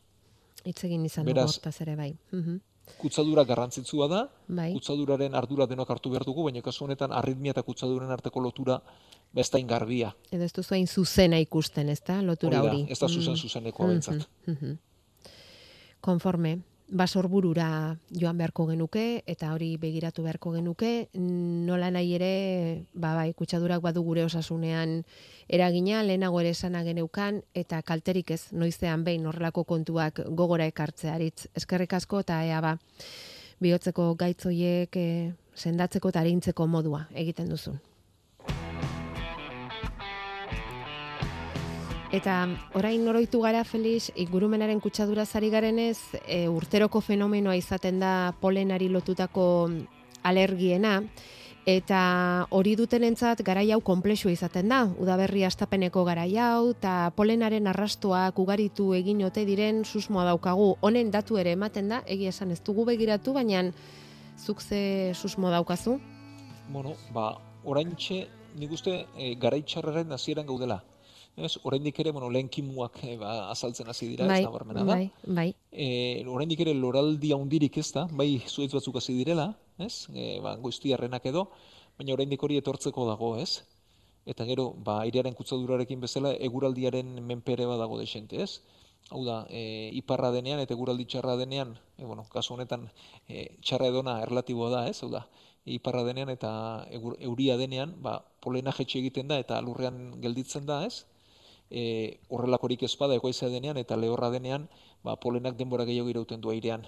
Itzegin 0.64 1.04
izan 1.04 1.26
Beraz, 1.28 1.58
ere 1.80 1.96
bai. 1.96 2.14
Mhm. 2.32 2.60
Kutsadura 2.98 3.44
garrantzitsua 3.48 4.08
da, 4.08 4.20
bai. 4.48 4.72
kutsaduraren 4.72 5.34
ardura 5.34 5.66
denok 5.66 5.90
hartu 5.90 6.10
behar 6.12 6.24
dugu, 6.24 6.44
baina 6.44 6.62
kasu 6.62 6.84
honetan 6.84 7.12
arritmia 7.12 7.54
eta 7.54 7.62
kutsaduren 7.62 8.10
arteko 8.10 8.40
lotura 8.40 8.78
bestain 9.34 9.66
garbia. 9.66 10.12
Edo 10.30 10.44
ez 10.44 10.52
duzu 10.52 10.74
hain 10.76 10.86
zuzena 10.86 11.40
ikusten, 11.42 11.88
ez 11.88 12.00
da, 12.06 12.20
lotura 12.22 12.62
hori. 12.62 12.84
Ez 12.88 12.98
da 13.00 13.08
zuzen 13.08 13.32
mm. 13.32 13.36
zuzeneko 13.36 13.86
mm 13.86 14.00
-hmm. 14.46 14.76
Konforme, 16.00 16.58
basorburura 16.88 17.96
joan 18.12 18.38
beharko 18.38 18.66
genuke, 18.68 19.22
eta 19.26 19.52
hori 19.54 19.74
begiratu 19.80 20.22
beharko 20.22 20.52
genuke, 20.54 21.08
nola 21.14 21.90
nahi 21.94 22.12
ere, 22.16 22.32
ba, 22.92 23.14
bai, 23.16 23.32
kutsadurak 23.32 23.82
badu 23.82 24.02
gure 24.04 24.24
osasunean 24.24 25.02
eragina, 25.48 26.02
lehenago 26.02 26.40
ere 26.42 26.52
esana 26.54 26.84
geneukan, 26.84 27.42
eta 27.54 27.80
kalterik 27.82 28.34
ez, 28.36 28.42
noizean 28.52 29.04
behin 29.04 29.26
horrelako 29.26 29.64
kontuak 29.64 30.20
gogora 30.36 30.68
ekartzearitz. 30.70 31.48
Eskerrik 31.56 31.96
asko, 31.96 32.20
eta 32.26 32.42
ea 32.44 32.60
ba, 32.60 32.76
bihotzeko 33.64 34.12
gaitzoiek 34.20 35.00
e, 35.00 35.08
sendatzeko 35.54 36.12
eta 36.12 36.24
harintzeko 36.24 36.68
modua 36.68 37.06
egiten 37.14 37.48
duzun. 37.48 37.80
Eta 42.14 42.46
orain 42.78 43.02
noroitu 43.02 43.40
gara 43.42 43.64
Felix 43.66 44.12
igurumenaren 44.14 44.78
kutsadura 44.78 45.24
zari 45.26 45.48
garenez, 45.50 45.98
e, 46.28 46.44
urteroko 46.46 47.00
fenomenoa 47.02 47.56
izaten 47.58 47.98
da 47.98 48.32
polenari 48.40 48.86
lotutako 48.88 49.46
alergiena 50.22 51.00
eta 51.66 52.46
hori 52.54 52.76
dutenentzat 52.76 53.42
garai 53.42 53.64
hau 53.72 53.80
konplexua 53.80 54.30
izaten 54.30 54.70
da. 54.70 54.84
Udaberri 55.00 55.42
astapeneko 55.48 56.04
garai 56.06 56.28
hau 56.38 56.70
eta 56.70 57.10
polenaren 57.16 57.66
arrastoak 57.72 58.38
ugaritu 58.38 58.92
egin 58.94 59.24
ote 59.26 59.42
diren 59.48 59.82
susmoa 59.84 60.28
daukagu. 60.30 60.76
Honen 60.86 61.10
datu 61.10 61.42
ere 61.42 61.58
ematen 61.58 61.90
da, 61.96 62.02
egia 62.06 62.30
esan 62.30 62.54
ez 62.54 62.60
dugu 62.62 62.86
begiratu, 62.92 63.34
baina 63.34 63.64
zuk 64.38 64.62
ze 64.62 65.12
susmo 65.14 65.50
daukazu? 65.50 65.98
Bueno, 66.70 66.94
ba, 67.12 67.32
oraintxe 67.64 68.28
nik 68.54 68.70
uste 68.70 69.00
e, 69.18 69.34
garaitxarraren 69.34 70.12
hasieran 70.12 70.46
gaudela. 70.46 70.84
Ez, 71.36 71.58
oraindik 71.66 71.98
ere, 71.98 72.12
bueno, 72.14 72.28
lehen 72.30 72.48
kimuak 72.48 73.00
eh, 73.02 73.16
ba, 73.18 73.50
azaltzen 73.50 73.88
hasi 73.90 74.06
dira, 74.12 74.26
bai, 74.30 74.38
ez 74.38 74.46
nabarmena 74.46 74.84
da. 74.84 74.94
Bai, 74.94 75.10
bai. 75.26 75.48
E, 75.72 76.22
oraindik 76.30 76.60
ere 76.62 76.74
loraldi 76.78 77.32
handirik 77.34 77.78
ez 77.82 77.88
da, 77.96 78.04
bai 78.06 78.28
zuetz 78.46 78.70
batzuk 78.76 79.00
hasi 79.00 79.16
direla, 79.18 79.48
ez? 79.82 80.06
E, 80.14 80.38
ba, 80.44 80.54
goiztiarrenak 80.62 81.26
edo, 81.26 81.48
baina 81.98 82.14
oraindik 82.14 82.42
hori 82.46 82.60
etortzeko 82.60 83.08
dago, 83.08 83.32
ez? 83.42 83.64
Eta 84.30 84.46
gero, 84.46 84.68
ba, 84.86 85.00
airearen 85.02 85.34
kutsadurarekin 85.34 86.04
bezala, 86.04 86.30
eguraldiaren 86.48 87.16
menpere 87.26 87.66
badago 87.66 87.98
desente, 87.98 88.38
ez? 88.44 88.60
Hau 89.10 89.24
da, 89.26 89.40
e, 89.50 89.90
iparra 89.98 90.30
denean 90.32 90.62
eta 90.62 90.76
eguraldi 90.76 91.08
txarra 91.10 91.34
denean, 91.40 91.74
e, 91.98 92.04
bueno, 92.04 92.28
kasu 92.30 92.54
honetan 92.54 92.86
e, 93.26 93.48
txarra 93.58 93.90
edona 93.90 94.20
erlatiboa 94.22 94.70
da, 94.70 94.84
ez? 94.86 95.02
Hau 95.02 95.10
da, 95.10 95.24
iparra 95.66 96.04
denean 96.06 96.30
eta 96.30 96.52
euria 96.94 97.58
denean, 97.58 97.98
ba, 98.06 98.20
polena 98.40 98.72
jetxe 98.78 99.00
egiten 99.02 99.26
da 99.34 99.40
eta 99.42 99.58
lurrean 99.66 100.22
gelditzen 100.22 100.70
da, 100.70 100.84
ez? 100.86 101.02
E, 101.74 102.20
horrelakorik 102.30 102.84
espada 102.86 103.16
egoizea 103.18 103.50
denean 103.50 103.80
eta 103.80 103.98
lehorra 103.98 104.30
denean, 104.30 104.68
ba, 105.02 105.16
polenak 105.20 105.56
denbora 105.58 105.86
gehiago 105.88 106.12
irauten 106.12 106.40
du 106.40 106.52
airean. 106.54 106.86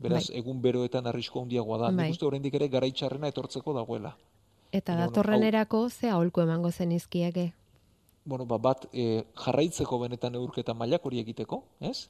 Beraz, 0.00 0.28
bai. 0.30 0.38
egun 0.40 0.62
beroetan 0.64 1.06
arrisko 1.06 1.44
handiagoa 1.44 1.82
da. 1.84 1.90
Bai. 1.90 2.08
Nik 2.08 2.16
uste 2.16 2.26
oraindik 2.26 2.56
ere 2.58 2.70
garaitxarrena 2.72 3.30
etortzeko 3.30 3.76
dagoela. 3.76 4.14
Eta 4.74 4.96
datorren 4.98 5.44
erako 5.46 5.84
ze 5.90 6.08
aholku 6.10 6.42
emango 6.42 6.72
zen 6.72 6.92
izkieke? 6.96 7.52
Bueno, 8.24 8.46
ba, 8.48 8.58
bat 8.58 8.88
e, 8.90 9.22
jarraitzeko 9.44 10.00
benetan 10.00 10.34
eurketa 10.40 10.74
mailak 10.74 11.04
hori 11.06 11.20
egiteko, 11.20 11.60
ez? 11.80 12.08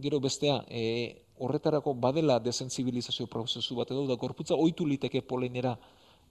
Gero 0.00 0.20
bestea, 0.20 0.60
e, 0.68 1.24
horretarako 1.40 1.94
badela 1.96 2.38
desensibilizazio 2.44 3.26
prozesu 3.26 3.74
bat 3.80 3.90
edo 3.90 4.04
da 4.06 4.18
gorputza 4.20 4.54
ohitu 4.54 4.86
liteke 4.86 5.24
polenera 5.24 5.74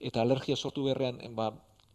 eta 0.00 0.22
alergia 0.22 0.56
sortu 0.56 0.86
berrean 0.86 1.18
ba, 1.36 1.50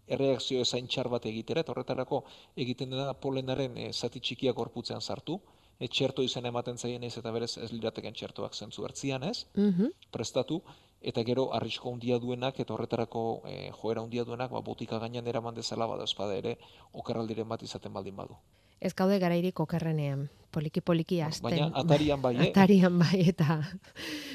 erreakzio 0.07 0.61
ezain 0.61 0.87
txar 0.87 1.09
bat 1.09 1.25
egitera, 1.25 1.61
eta 1.61 1.73
horretarako 1.73 2.23
egiten 2.55 2.93
dena 2.93 3.13
polenaren 3.13 3.77
e, 3.77 3.91
zati 3.93 4.19
txikiak 4.19 4.55
gorputzean 4.55 5.01
sartu, 5.01 5.39
e, 5.79 5.87
txerto 5.87 6.23
izan 6.23 6.45
ematen 6.45 6.77
zaien 6.77 7.03
ez, 7.03 7.15
eta 7.17 7.31
berez 7.35 7.55
ez 7.57 7.71
lirateken 7.73 8.13
txertoak 8.13 8.55
zentzu 8.55 8.85
hartzian 8.85 9.23
ez, 9.23 9.45
mm 9.55 9.93
prestatu, 10.15 10.61
eta 11.05 11.23
gero 11.27 11.49
arrisko 11.53 11.91
handia 11.91 12.17
duenak, 12.23 12.59
eta 12.59 12.73
horretarako 12.73 13.23
e, 13.49 13.71
joera 13.81 14.01
handia 14.05 14.23
duenak, 14.23 14.51
ba, 14.51 14.61
botika 14.61 14.99
gainean 15.01 15.27
eraman 15.27 15.55
dezala 15.55 15.87
bada 15.91 16.05
espada 16.07 16.37
ere, 16.37 16.55
okerraldiren 16.93 17.49
bat 17.49 17.63
izaten 17.63 17.93
baldin 17.93 18.15
badu. 18.15 18.37
Ez 18.79 18.93
gaude 18.93 19.19
garairik 19.19 19.59
okerrenean, 19.59 20.27
poliki-poliki 20.55 21.19
azten. 21.25 21.49
Baina 21.49 21.67
atarian 21.81 22.21
bai, 22.21 22.33
eh? 22.37 22.49
Atarian 22.49 22.99
bai, 22.99 23.21
eta... 23.33 23.59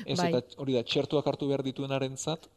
Ez, 0.05 0.19
bai. 0.19 0.31
eta 0.31 0.61
hori 0.63 0.77
da, 0.77 0.85
txertuak 0.85 1.27
hartu 1.33 1.49
behar 1.49 1.65
dituenaren 1.65 2.17
zat, 2.17 2.49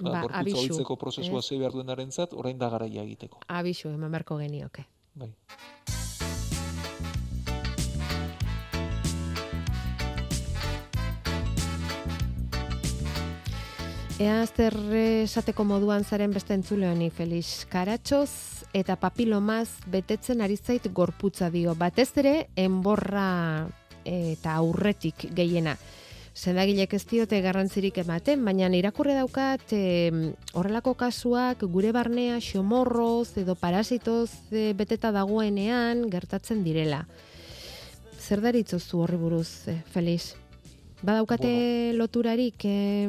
ba, 0.00 0.24
abisu. 0.40 0.84
prozesua 0.96 1.38
eh? 1.38 1.42
zei 1.42 1.58
behar 1.58 1.72
duenaren 1.72 2.12
zat, 2.12 2.32
orain 2.32 2.58
da 2.58 2.70
garaia 2.70 3.02
egiteko. 3.02 3.40
Abisu, 3.48 3.88
eman 3.88 4.10
beharko 4.10 4.38
genioke. 4.38 4.86
Bai. 5.14 5.34
Ea 14.20 14.42
azter 14.42 14.74
esateko 15.24 15.64
moduan 15.64 16.02
zaren 16.04 16.34
beste 16.34 16.52
entzule 16.52 16.90
honi 16.90 17.06
Felix 17.08 17.64
Karatxoz 17.72 18.66
eta 18.76 18.98
papilomaz 19.00 19.70
betetzen 19.88 20.42
ari 20.44 20.58
zait 20.60 20.90
gorputza 20.92 21.48
dio. 21.48 21.72
Batez 21.74 22.10
ere 22.20 22.34
enborra 22.54 23.64
eta 24.04 24.58
aurretik 24.60 25.24
gehiena 25.36 25.72
sendagilek 26.34 26.94
ez 26.94 27.04
diote 27.06 27.40
garrantzirik 27.42 27.98
ematen, 28.02 28.44
baina 28.44 28.68
irakurre 28.76 29.14
daukat 29.18 29.72
e, 29.72 30.32
horrelako 30.54 30.94
kasuak 30.94 31.64
gure 31.68 31.92
barnea 31.92 32.38
xomorroz 32.40 33.36
edo 33.38 33.54
parasitoz 33.54 34.30
e, 34.50 34.72
beteta 34.74 35.12
dagoenean 35.12 36.08
gertatzen 36.10 36.64
direla. 36.64 37.06
Zer 38.20 38.40
daritzozu 38.40 39.00
horri 39.02 39.16
buruz, 39.16 39.68
e, 39.68 39.80
Feliz? 39.90 40.36
Badaukate 41.02 41.48
bueno, 41.48 41.98
loturarik? 42.04 42.64
E, 42.64 43.08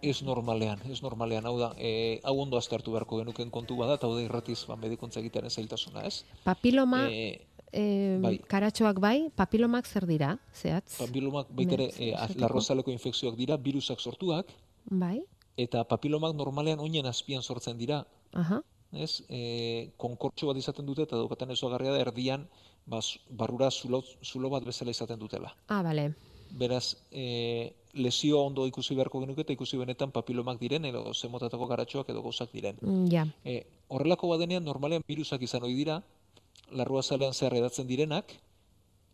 Ez 0.00 0.22
normalean, 0.24 0.80
ez 0.88 1.02
normalean, 1.04 1.44
hau 1.44 1.58
da, 1.60 1.74
e, 1.76 2.20
hau 2.24 2.32
ondo 2.40 2.56
aztertu 2.56 2.94
beharko 2.94 3.18
genuken 3.20 3.50
kontu 3.52 3.76
bada, 3.76 3.98
eta 3.98 4.08
hau 4.08 4.14
da 4.16 4.22
irratiz 4.24 4.62
ba, 4.64 4.78
medikuntza 4.80 5.20
egitearen 5.20 5.52
zailtasuna, 5.52 6.06
ez? 6.08 6.22
Papiloma, 6.44 7.02
e, 7.12 7.49
e, 7.72 8.18
bai. 8.22 8.38
karatxoak 8.50 9.00
bai, 9.02 9.30
papilomak 9.36 9.86
zer 9.86 10.06
dira, 10.06 10.36
zehatz? 10.54 10.98
Papilomak 10.98 11.50
baitere 11.56 11.90
e, 11.98 12.12
larrozaleko 12.40 12.92
infekzioak 12.94 13.36
dira, 13.38 13.56
virusak 13.56 14.00
sortuak. 14.00 14.50
Bai. 14.90 15.20
Eta 15.56 15.84
papilomak 15.84 16.34
normalean 16.36 16.80
oinen 16.80 17.06
azpian 17.06 17.42
sortzen 17.42 17.78
dira. 17.78 18.04
Aha. 18.32 18.62
Ez, 18.92 19.22
e, 19.30 19.92
konkortxo 20.02 20.48
bat 20.50 20.58
izaten 20.58 20.86
dute 20.86 21.06
eta 21.06 21.18
daukaten 21.18 21.50
ez 21.50 21.60
da 21.60 21.94
erdian 21.98 22.48
bas, 22.86 23.18
barrura 23.30 23.70
zulo, 23.70 24.02
zulo 24.22 24.50
bat 24.50 24.64
bezala 24.64 24.90
izaten 24.90 25.18
dutela. 25.18 25.54
Ah, 25.68 25.82
bale. 25.82 26.14
Beraz, 26.50 26.96
e, 27.12 27.72
lesio 27.94 28.40
ondo 28.42 28.66
ikusi 28.66 28.94
beharko 28.94 29.20
genuke 29.20 29.42
eta 29.42 29.52
ikusi 29.52 29.78
benetan 29.78 30.10
papilomak 30.10 30.58
diren 30.58 30.84
edo 30.84 31.12
zemotatako 31.14 31.66
garatxoak 31.70 32.10
edo 32.10 32.22
gozak 32.22 32.50
diren. 32.52 32.78
Mm, 32.82 33.06
ja. 33.12 33.26
E, 33.44 33.62
horrelako 33.88 34.32
badenean 34.32 34.64
normalean 34.64 35.06
virusak 35.06 35.42
izan 35.42 35.62
ohi 35.62 35.74
dira, 35.74 36.00
larrua 36.72 37.02
zalean 37.02 37.34
zehar 37.34 37.54
edatzen 37.58 37.86
direnak, 37.86 38.34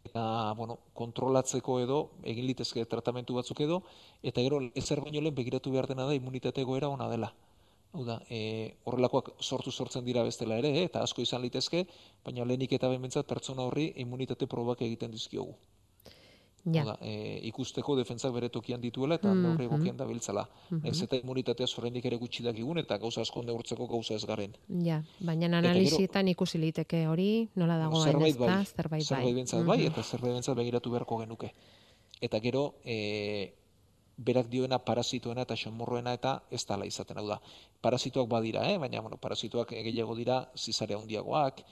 eta, 0.06 0.22
bueno, 0.58 0.78
kontrolatzeko 0.94 1.80
edo, 1.82 1.98
egin 2.32 2.46
litezke 2.46 2.84
tratamentu 2.90 3.36
batzuk 3.38 3.60
edo, 3.66 3.82
eta 4.22 4.44
gero, 4.46 4.60
ezer 4.74 5.02
baino 5.04 5.20
lehen 5.20 5.34
begiratu 5.34 5.72
behar 5.74 5.90
dena 5.90 6.06
da, 6.06 6.14
immunitate 6.14 6.64
goera 6.64 6.88
ona 6.88 7.08
dela. 7.10 7.32
Hau 7.96 8.04
da, 8.04 8.20
e, 8.28 8.76
horrelakoak 8.84 9.32
sortu 9.40 9.72
sortzen 9.72 10.04
dira 10.04 10.22
bestela 10.26 10.58
ere, 10.62 10.72
eta 10.84 11.02
asko 11.02 11.24
izan 11.24 11.42
litezke, 11.42 11.86
baina 12.24 12.44
lehenik 12.44 12.76
eta 12.78 12.92
behin 12.92 13.22
pertsona 13.24 13.64
horri 13.64 13.92
immunitate 14.04 14.46
probak 14.46 14.82
egiten 14.82 15.10
dizkiogu 15.10 15.56
ja. 16.72 16.82
Oda, 16.82 16.96
e, 17.00 17.40
ikusteko 17.48 17.96
defentzak 17.96 18.32
bere 18.34 18.48
tokian 18.50 18.80
dituela 18.80 19.16
eta 19.20 19.32
mm 19.32 19.44
-hmm. 19.44 19.62
egokian 19.62 19.96
dabiltzala. 19.96 20.46
Mm 20.70 20.78
-hmm. 20.78 20.88
Ez 20.90 21.02
eta 21.02 21.16
immunitatea 21.16 21.66
zorrendik 21.66 22.04
ere 22.04 22.16
gutxi 22.16 22.42
dakigun 22.42 22.78
eta 22.78 22.98
gauza 22.98 23.20
asko 23.20 23.42
neurtzeko 23.42 23.86
gauza 23.86 24.14
ez 24.14 24.24
garen. 24.24 24.56
Ja, 24.84 25.02
baina 25.20 25.46
analizietan 25.46 26.28
ikusi 26.28 26.58
liteke 26.58 27.06
hori, 27.06 27.48
nola 27.54 27.78
dagoen 27.78 28.04
zerbait 28.04 28.38
bai, 28.38 28.64
zerbait 28.64 28.90
bai. 28.90 29.02
Zerbait 29.02 29.34
bentsat 29.34 29.64
bai, 29.64 29.86
eta 29.86 30.02
zerbait 30.02 30.32
bentsat 30.32 30.56
begiratu 30.56 30.90
beharko 30.90 31.18
genuke. 31.18 31.52
Eta 32.20 32.40
gero, 32.40 32.74
e, 32.84 33.52
berak 34.16 34.48
dioena 34.48 34.78
parasitoena 34.78 35.42
eta 35.42 35.56
xamorroena 35.56 36.12
eta 36.16 36.42
ez 36.50 36.64
tala 36.64 36.86
izaten 36.86 37.18
hau 37.18 37.26
da. 37.28 37.40
Parasitoak 37.80 38.28
badira, 38.28 38.64
eh? 38.70 38.78
baina 38.78 39.00
bueno, 39.00 39.16
parasitoak 39.16 39.70
gehiago 39.70 40.16
dira 40.16 40.50
zizare 40.56 40.94
handiagoak, 40.94 41.62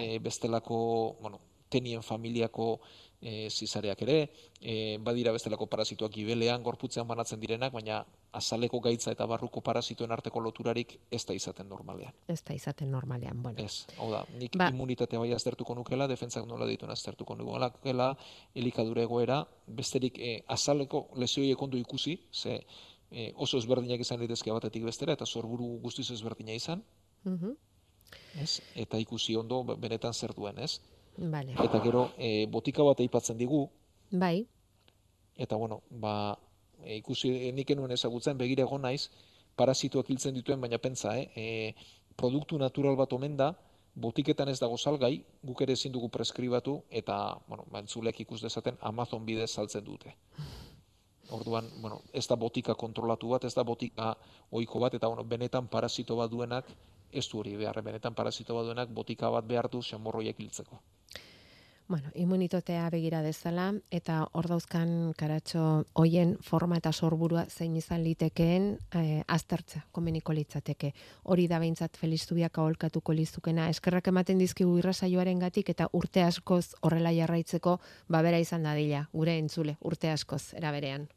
e, 0.00 0.18
bestelako 0.18 1.16
bueno, 1.20 1.40
tenien 1.68 2.02
familiako 2.02 2.80
e, 3.24 3.48
zizareak 3.50 4.02
ere, 4.04 4.16
e, 4.60 4.98
badira 5.00 5.32
bestelako 5.32 5.66
parasitoak 5.72 6.12
gibelean, 6.12 6.62
gorputzean 6.62 7.08
banatzen 7.08 7.40
direnak, 7.40 7.72
baina 7.72 8.02
azaleko 8.36 8.80
gaitza 8.84 9.14
eta 9.14 9.26
barruko 9.30 9.62
parasitoen 9.64 10.12
arteko 10.12 10.42
loturarik 10.44 10.98
ez 11.10 11.22
da 11.24 11.36
izaten 11.36 11.68
normalean. 11.72 12.12
Ez 12.28 12.42
da 12.44 12.54
izaten 12.54 12.90
normalean, 12.92 13.40
bueno. 13.42 13.64
Ez, 13.64 13.86
hau 13.96 14.10
da, 14.12 14.24
nik 14.36 14.58
ba. 14.60 14.68
immunitatea 14.74 15.22
bai 15.22 15.32
aztertuko 15.32 15.74
nukela, 15.78 16.06
defentzak 16.10 16.44
nola 16.50 16.68
dituen 16.68 16.92
aztertuko 16.92 17.38
nukela, 17.40 18.10
elikadure 18.54 19.08
egoera, 19.08 19.40
besterik 19.66 20.20
e, 20.20 20.34
azaleko 20.46 21.08
lesioiek 21.16 21.62
ondo 21.62 21.80
ikusi, 21.80 22.18
ze 22.32 22.60
e, 23.10 23.30
oso 23.36 23.58
ezberdinak 23.58 24.04
izan 24.04 24.20
litezke 24.20 24.52
batetik 24.52 24.84
bestera, 24.84 25.16
eta 25.16 25.24
zorburu 25.24 25.78
guztiz 25.80 26.10
ezberdina 26.12 26.52
izan, 26.52 26.84
mm 27.24 27.56
ez? 28.38 28.60
eta 28.78 28.98
ikusi 29.00 29.34
ondo 29.34 29.62
benetan 29.64 30.12
zer 30.14 30.34
duen, 30.36 30.58
ez? 30.58 30.78
Vale. 31.16 31.54
Eta 31.62 31.80
gero, 31.82 32.08
e, 32.18 32.46
botika 32.50 32.82
bat 32.82 33.00
aipatzen 33.00 33.38
digu. 33.38 33.68
Bai. 34.10 34.46
Eta 35.36 35.56
bueno, 35.56 35.82
ba, 35.90 36.34
e, 36.82 36.96
ikusi 36.96 37.30
e, 37.48 37.52
nik 37.52 37.70
enuen 37.70 37.94
ezagutzen 37.94 38.38
begira 38.38 38.64
egon 38.66 38.82
naiz, 38.82 39.10
parasitoak 39.56 40.10
hiltzen 40.10 40.34
dituen, 40.34 40.60
baina 40.60 40.78
pentsa, 40.82 41.14
eh? 41.18 41.30
E, 41.34 41.74
produktu 42.18 42.58
natural 42.58 42.96
bat 42.98 43.12
omen 43.14 43.36
da, 43.38 43.52
botiketan 43.94 44.50
ez 44.50 44.58
dago 44.58 44.76
salgai, 44.78 45.16
guk 45.42 45.62
ere 45.62 45.74
ezin 45.78 45.92
dugu 45.94 46.10
preskribatu, 46.10 46.80
eta, 46.90 47.38
bueno, 47.48 47.66
bantzulek 47.70 48.20
ikus 48.26 48.40
dezaten, 48.42 48.78
Amazon 48.82 49.24
bidez 49.26 49.50
saltzen 49.52 49.84
dute. 49.84 50.14
Orduan, 51.34 51.70
bueno, 51.80 52.02
ez 52.12 52.26
da 52.28 52.36
botika 52.36 52.74
kontrolatu 52.74 53.30
bat, 53.30 53.44
ez 53.44 53.54
da 53.54 53.64
botika 53.64 54.12
ohiko 54.50 54.82
bat, 54.82 54.94
eta 54.98 55.08
bueno, 55.08 55.24
benetan 55.24 55.70
parasito 55.70 56.18
bat 56.18 56.30
duenak, 56.30 56.68
ez 57.14 57.28
du 57.30 57.38
hori 57.40 57.56
behar, 57.56 57.82
benetan 57.82 58.14
parasito 58.14 58.54
bat 58.58 58.66
duenak, 58.68 58.90
botika 58.90 59.30
bat 59.30 59.46
behar 59.46 59.70
du 59.70 59.82
xamorroiak 59.82 60.40
hiltzeko. 60.40 60.80
Bueno, 61.86 62.08
immunitotea 62.14 62.86
begira 62.88 63.18
dezala 63.20 63.66
eta 63.92 64.22
hor 64.32 64.46
dauzkan 64.48 65.12
karatxo 65.20 65.84
hoien 66.00 66.32
forma 66.40 66.78
eta 66.80 66.94
sorburua 66.96 67.42
zein 67.50 67.76
izan 67.76 68.00
litekeen 68.06 68.70
e, 68.88 69.02
aztertza, 69.28 69.82
komeniko 69.92 70.32
litzateke. 70.32 70.94
Hori 71.24 71.44
da 71.46 71.60
behintzat 71.60 72.00
Felizubiak 72.00 72.56
aholkatuko 72.56 73.12
lizukena. 73.12 73.68
Eskerrak 73.68 74.08
ematen 74.08 74.40
dizkigu 74.40 74.78
irrasaioaren 74.80 75.44
gatik 75.44 75.76
eta 75.76 75.90
urte 75.92 76.24
askoz 76.24 76.72
horrela 76.80 77.12
jarraitzeko 77.12 77.78
babera 78.08 78.40
izan 78.40 78.64
dadila, 78.64 79.04
gure 79.12 79.36
entzule, 79.36 79.76
urte 79.84 80.08
askoz, 80.08 80.54
eraberean. 80.56 81.10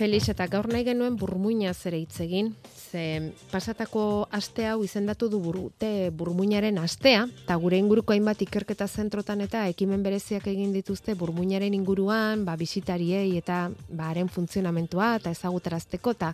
Felix, 0.00 0.30
eta 0.32 0.46
gaur 0.48 0.64
nahi 0.72 0.80
genuen 0.86 1.18
burmuina 1.20 1.74
zere 1.76 1.98
hitz 2.00 2.22
egin, 2.24 2.46
ze 2.64 3.34
pasatako 3.50 4.02
aste 4.32 4.64
hau 4.64 4.78
izendatu 4.80 5.26
du 5.28 5.42
burute 5.44 5.90
burmuinaren 6.16 6.78
astea, 6.80 7.26
eta 7.42 7.58
gure 7.60 7.76
inguruko 7.76 8.14
hainbat 8.14 8.40
ikerketa 8.46 8.86
zentrotan 8.88 9.44
eta 9.44 9.66
ekimen 9.68 10.00
bereziak 10.00 10.46
egin 10.48 10.72
dituzte 10.72 11.12
burmuinaren 11.20 11.76
inguruan, 11.76 12.46
ba, 12.48 12.56
bisitariei 12.56 13.36
eta 13.42 13.66
ba, 13.90 14.08
haren 14.08 14.32
funtzionamentua 14.32 15.10
eta 15.20 15.34
ezagutarazteko, 15.36 16.16
eta 16.16 16.32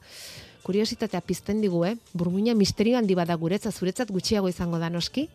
kuriositatea 0.63 1.25
pizten 1.27 1.59
digu, 1.59 1.83
eh? 1.91 1.97
burmuina 2.15 2.55
misteri 2.55 2.95
handi 2.95 3.19
bada 3.19 3.35
guretzat, 3.35 3.75
zuretzat 3.75 4.15
gutxiago 4.15 4.47
izango 4.47 4.79
da 4.79 4.95
noski? 4.95 5.27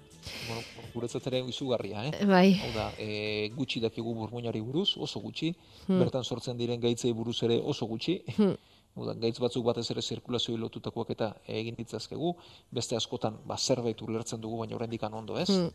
Bueno, 0.48 0.63
guretzat 0.93 1.27
ere 1.32 1.43
izugarria, 1.47 2.06
eh? 2.10 2.25
Bai. 2.25 2.60
Hau 2.63 2.71
da, 2.75 2.89
e, 2.97 3.49
gutxi 3.56 3.82
dakigu 3.84 4.13
burmuinari 4.15 4.62
buruz, 4.62 4.95
oso 4.97 5.21
gutxi, 5.23 5.54
hmm. 5.88 5.99
bertan 6.04 6.23
sortzen 6.23 6.58
diren 6.58 6.82
gaitzei 6.82 7.13
buruz 7.13 7.41
ere 7.47 7.62
oso 7.63 7.88
gutxi, 7.88 8.21
hmm. 8.38 8.60
Udan, 8.99 9.21
gaitz 9.23 9.38
batzuk 9.39 9.63
batez 9.63 9.86
ere 9.93 10.01
zirkulazio 10.04 10.58
lotutakoak 10.60 11.13
eta 11.13 11.30
egin 11.47 11.77
ditzazkegu, 11.77 12.34
beste 12.75 12.97
askotan 12.97 13.38
ba, 13.47 13.56
zerbait 13.56 14.01
ulertzen 14.04 14.41
dugu, 14.43 14.60
baina 14.60 14.75
oraindik 14.75 15.04
ondo 15.08 15.38
ez. 15.39 15.47
Hmm. 15.47 15.71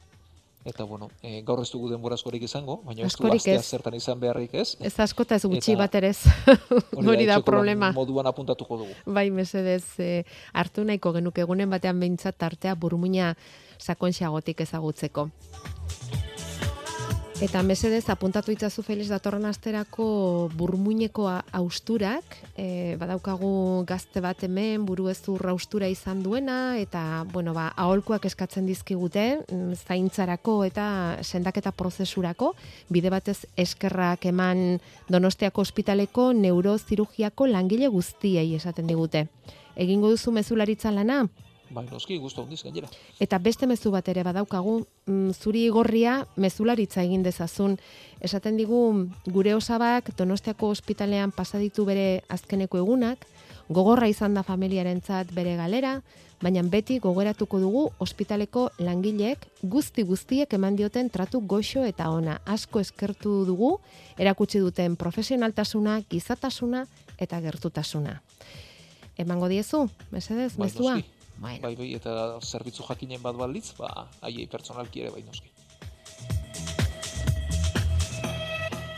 Eta 0.67 0.83
bueno, 0.83 1.09
e, 1.23 1.43
gaur 1.47 1.61
ez 1.63 1.69
dugu 1.71 1.89
denbora 1.93 2.17
askorik 2.19 2.43
izango, 2.43 2.81
baina 2.83 3.05
ez 3.07 3.13
du 3.15 3.29
astea 3.31 3.61
zertan 3.63 3.95
izan 3.95 4.19
beharrik 4.19 4.57
ez. 4.59 4.73
Ez 4.83 4.97
askota 4.99 5.39
ez 5.39 5.47
gutxi 5.47 5.77
bat 5.79 5.95
ere 5.95 6.11
ez. 6.11 6.25
Hori 6.99 7.27
da 7.29 7.39
problema. 7.47 7.93
Moduan 7.95 8.27
apuntatuko 8.27 8.81
dugu. 8.83 8.97
Bai, 9.07 9.29
mesedez, 9.31 9.85
e, 10.03 10.25
hartu 10.53 10.83
nahiko 10.85 11.13
genuke 11.15 11.45
egunen 11.47 11.71
batean 11.71 12.03
behintzat 12.03 12.37
tartea 12.43 12.75
burmuina 12.75 13.37
sakonxagotik 13.79 14.61
ezagutzeko. 14.61 15.31
Eta 17.37 17.61
mesedez, 17.61 18.07
apuntatu 18.09 18.49
itzazu 18.49 18.81
Felix 18.81 19.11
datorren 19.13 19.45
asterako 19.45 20.07
burmuineko 20.57 21.27
austurak, 21.59 22.39
e, 22.57 22.97
badaukagu 22.97 23.85
gazte 23.85 24.23
bat 24.25 24.41
hemen 24.47 24.87
buru 24.89 25.11
ez 25.13 25.19
austura 25.29 25.87
izan 25.87 26.23
duena, 26.23 26.79
eta, 26.81 27.27
bueno, 27.35 27.53
ba, 27.53 27.75
aholkuak 27.77 28.25
eskatzen 28.25 28.65
dizkigute, 28.65 29.45
mm, 29.53 29.75
zaintzarako 29.85 30.65
eta 30.65 31.19
sendaketa 31.21 31.73
prozesurako, 31.73 32.55
bide 32.89 33.11
batez 33.11 33.45
eskerrak 33.55 34.25
eman 34.25 34.81
donostiako 35.11 35.61
ospitaleko 35.61 36.33
neurozirugiako 36.33 37.47
langile 37.49 37.89
guztiei 37.89 38.55
esaten 38.55 38.87
digute. 38.87 39.27
Egingo 39.77 40.09
duzu 40.09 40.33
mezularitza 40.33 40.91
lana? 40.91 41.27
Bai, 41.71 41.85
noski, 41.91 42.19
guztu 42.23 42.43
hondiz 42.43 42.61
gainera. 42.63 42.89
Eta 43.21 43.39
beste 43.43 43.67
mezu 43.67 43.91
bat 43.91 44.09
ere 44.09 44.23
badaukagu, 44.23 44.77
mm, 45.07 45.33
zuri 45.35 45.69
gorria 45.69 46.27
mezularitza 46.37 47.03
egin 47.03 47.23
dezazun. 47.23 47.79
Esaten 48.21 48.57
digu, 48.57 49.09
gure 49.27 49.55
osabak 49.55 50.13
Donostiako 50.17 50.69
ospitalean 50.69 51.33
pasaditu 51.33 51.85
bere 51.85 52.23
azkeneko 52.29 52.79
egunak, 52.79 53.27
gogorra 53.69 54.07
izan 54.09 54.35
da 54.35 54.45
familiarentzat 54.47 55.33
bere 55.35 55.57
galera, 55.57 56.01
baina 56.43 56.63
beti 56.63 56.99
gogoratuko 57.01 57.59
dugu 57.59 57.83
ospitaleko 57.99 58.69
langileek 58.79 59.47
guzti 59.63 60.05
guztiek 60.05 60.53
eman 60.55 60.77
dioten 60.77 61.11
tratu 61.11 61.41
goxo 61.41 61.85
eta 61.85 62.11
ona. 62.11 62.39
Asko 62.45 62.81
eskertu 62.81 63.45
dugu, 63.49 63.79
erakutsi 64.19 64.61
duten 64.61 64.97
profesionaltasuna, 64.97 66.01
gizatasuna 66.11 66.87
eta 67.19 67.41
gertutasuna. 67.41 68.21
Emango 69.17 69.49
diezu, 69.49 69.87
mesedez, 70.13 70.57
bai, 70.57 70.69
mezua? 70.69 70.99
Bueno. 71.39 71.61
Bai, 71.63 71.77
bai, 71.77 71.93
eta 71.95 72.39
zerbitzu 72.41 72.87
jakinen 72.89 73.21
bat 73.23 73.37
balditz, 73.37 73.75
ba, 73.77 74.09
aiei 74.25 74.47
pertsonalki 74.49 75.05
ere 75.05 75.13
bai 75.13 75.23
noski. 75.27 75.53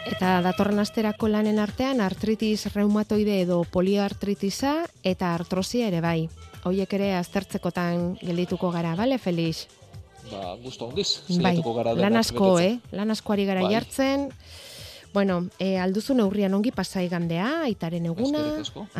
Eta 0.09 0.39
datorren 0.41 0.81
asterako 0.81 1.29
lanen 1.29 1.59
artean 1.61 2.01
artritis 2.01 2.71
reumatoide 2.73 3.43
edo 3.43 3.59
poliartritisa 3.71 4.79
eta 5.05 5.35
artrosia 5.35 5.91
ere 5.91 6.01
bai. 6.01 6.29
Hoiek 6.65 6.95
ere 6.97 7.11
aztertzekotan 7.19 8.15
geldituko 8.23 8.71
gara, 8.73 8.95
bale, 8.97 9.19
Felix? 9.19 9.67
Ba, 10.31 10.55
gusto 10.63 10.89
hondiz, 10.89 11.21
bai, 11.43 11.59
gara. 11.63 11.95
Lan 11.97 12.17
asko, 12.21 12.55
eh? 12.61 12.79
Lan 12.93 13.13
askoari 13.15 13.45
gara 13.49 13.67
bai. 13.67 13.73
jartzen. 13.75 14.29
Bueno, 15.15 15.49
e, 15.59 15.79
alduzu 15.81 16.15
neurrian 16.15 16.53
ongi 16.55 16.71
pasai 16.75 17.07
gandea, 17.09 17.65
aitaren 17.65 18.07
eguna, 18.11 18.43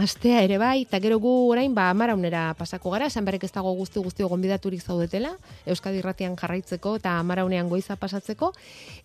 astea 0.01 0.41
ere 0.47 0.57
bai, 0.59 0.83
eta 0.87 1.01
gero 1.05 1.19
gu 1.21 1.33
orain, 1.53 1.75
ba, 1.77 1.91
amaraunera 1.93 2.55
pasako 2.59 2.95
gara, 2.95 3.11
esan 3.13 3.27
berrek 3.29 3.45
ez 3.45 3.53
dago 3.53 3.75
guzti 3.77 4.01
guzti 4.01 4.25
gonbidaturik 4.25 4.83
zaudetela, 4.83 5.35
Euskadi 5.67 6.01
Irratian 6.01 6.37
jarraitzeko 6.41 6.97
eta 7.03 7.19
amaraunean 7.21 7.69
goiza 7.69 7.97
pasatzeko, 8.01 8.53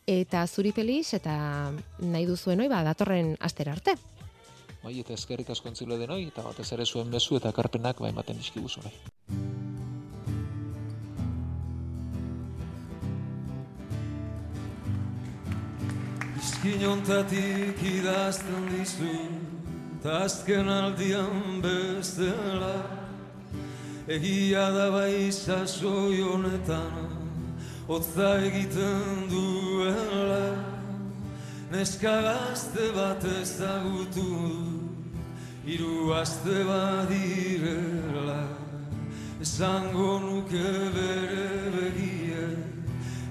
eta 0.08 0.46
zuri 0.48 0.72
feliz, 0.72 1.13
eta 1.13 1.36
nahi 2.00 2.26
duzuen 2.30 2.63
oi, 2.63 2.70
ba, 2.72 2.84
datorren 2.88 3.36
astera 3.42 3.76
arte. 3.76 3.98
Bai, 4.84 4.98
eta 5.00 5.16
eskerrik 5.16 5.52
asko 5.52 5.70
entzule 5.72 6.00
denoi, 6.00 6.24
eta 6.32 6.44
batez 6.44 6.72
ere 6.76 6.86
zuen 6.86 7.12
bezu 7.12 7.39
eta 7.39 7.52
karpenak 7.56 8.00
bai 8.04 8.12
ematen 8.16 8.39
dizkigu 8.39 8.72
bai. 8.84 8.96
Izkinontatik 16.43 17.79
idazten 17.88 18.65
dizu 18.67 19.12
Tazken 20.03 20.67
aldian 20.67 21.62
bestela 21.63 22.73
Egia 24.12 24.65
da 24.75 24.89
bai 24.91 25.32
sasoi 25.32 26.19
honetan 26.19 27.13
Otza 27.88 28.34
egiten 28.47 29.29
duela. 29.32 30.49
Neska 31.71 32.15
gazte 32.27 32.89
bat 32.97 33.23
ezagutu 33.23 34.27
Iru 35.63 36.12
azte 36.19 36.60
badirela. 36.67 38.41
Esango 39.39 40.19
nuke 40.27 40.67
bere 40.99 41.47
begie 41.79 42.45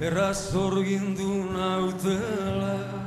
Erraz 0.00 0.56
orgindu 0.56 1.30
nautela 1.52 3.01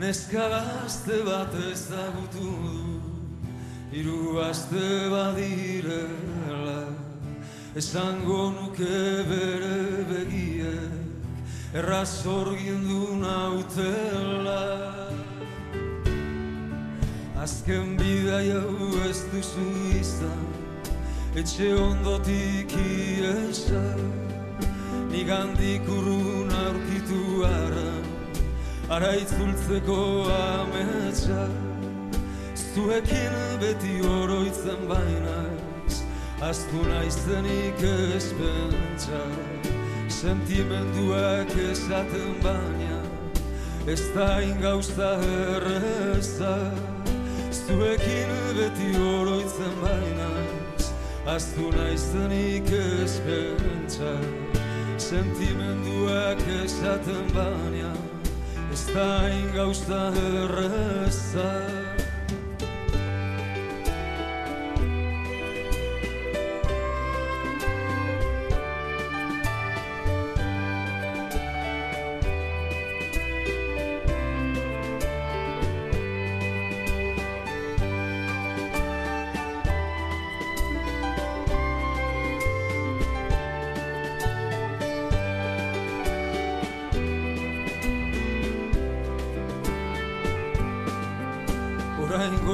Neska 0.00 0.48
gazte 0.48 1.16
bat 1.26 1.54
ezagutu 1.70 2.50
du 2.62 3.00
Iru 3.92 4.40
aste 4.40 5.10
badirela. 5.12 6.86
Esango 7.76 8.38
nuke 8.54 9.00
bere 9.28 9.80
begiek 10.08 11.74
erraz 11.74 12.26
orgin 12.26 12.86
nautela. 13.20 14.64
Azken 17.42 17.98
bidai 17.98 18.48
hau 18.56 18.88
ez 19.10 19.20
duzu 19.32 19.66
izan 20.00 20.46
Etxe 21.36 21.74
ondotik 21.74 22.72
iesa 22.72 23.84
Nigandik 25.12 25.88
urrun 25.88 26.56
aurkitu 26.64 27.44
ara 27.44 28.09
Ara 28.90 29.12
itzultzeko 29.14 30.26
ametsa 30.34 31.44
Zuekin 32.58 33.36
beti 33.62 34.00
oroitzen 34.02 34.82
bainaz 34.88 36.00
Aztu 36.42 36.82
naizenik 36.88 37.84
ez 37.86 38.32
pentsa 38.40 39.22
Sentimenduak 40.10 41.54
esaten 41.68 42.34
baina 42.42 42.98
Ez 43.86 44.10
da 44.14 44.42
ingausta 44.42 45.14
erreza. 45.22 46.58
Zuekin 47.54 48.36
beti 48.58 48.92
oroitzen 49.14 49.82
bainaz 49.86 50.92
Aztu 51.38 51.70
naizenik 51.78 52.74
ez 52.74 53.20
pentsa 53.22 54.14
Sentimenduak 54.98 56.48
esaten 56.64 57.36
baina 57.38 58.09
Ez 58.72 58.86
da 58.94 59.28
ingausta 59.34 60.12
erreza 60.14 61.89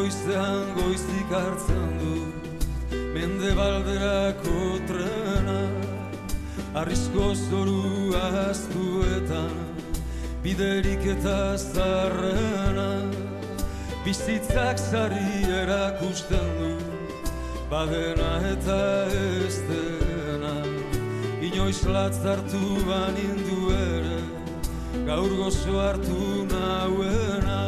goizean 0.07 0.67
goizik 0.77 1.31
hartzen 1.35 1.95
du 1.99 2.13
Mende 3.15 3.51
balderako 3.59 4.59
trena 4.87 5.57
Arrizko 6.79 7.33
zoru 7.35 8.15
aztuetan 8.15 9.51
Biderik 10.45 11.03
eta 11.15 11.57
zarrena 11.59 12.87
Bizitzak 14.05 14.79
zari 14.79 15.43
erakusten 15.63 16.55
du 16.61 16.71
Badena 17.71 18.33
eta 18.53 18.81
ez 19.11 19.59
dena 19.73 20.55
Inoiz 21.47 21.83
latzartu 21.87 22.63
banindu 22.87 23.71
ere. 23.75 24.23
Gaur 25.07 25.35
gozo 25.43 25.81
hartu 25.83 26.47
nauena 26.51 27.66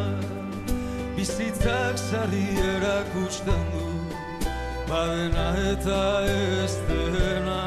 bizitzak 1.59 1.99
sarri 1.99 2.47
erakusten 2.75 3.65
du 3.73 3.87
Badena 4.89 5.55
eta 5.73 6.25
ez 6.25 6.77
dena. 6.89 7.61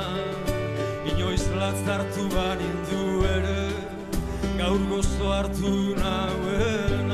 Inoiz 1.05 1.47
latzartu 1.55 2.29
banindu 2.29 3.23
ere 3.35 3.71
Gaur 4.57 4.79
gozo 4.89 5.31
hartu 5.33 5.95
nauena 5.95 7.10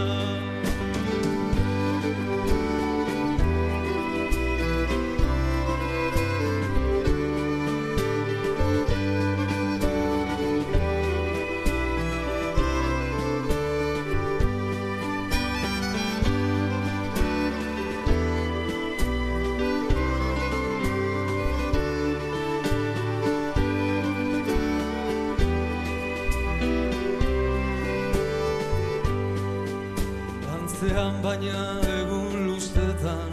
baina 31.28 31.62
egun 32.00 32.46
lustetan 32.48 33.32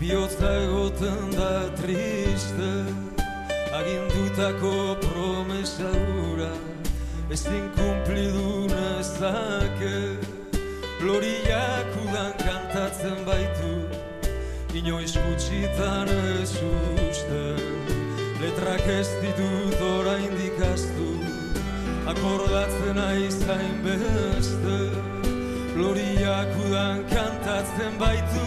bihotza 0.00 0.48
egoten 0.64 1.30
da 1.32 1.52
triste. 1.80 2.72
Agindutako 3.78 4.72
promesa 5.04 5.88
gura 6.08 6.50
ezin 7.32 7.64
kumplidu 7.76 8.68
nezake. 8.74 9.96
Loriak 11.00 11.96
udan 12.04 12.32
kantatzen 12.44 13.18
baitu 13.24 13.72
inoiz 14.76 15.16
gutxitan 15.16 16.12
ez 16.12 16.52
uste. 17.08 17.44
Letrak 18.42 18.88
ez 19.00 19.08
ditut 19.22 19.84
orain 19.96 20.32
dikaztu 20.42 21.12
akordatzen 22.12 23.06
aizain 23.10 23.78
beste 23.84 25.07
Loriak 25.78 26.50
udan 26.66 27.04
kantatzen 27.06 27.94
baitu 28.00 28.46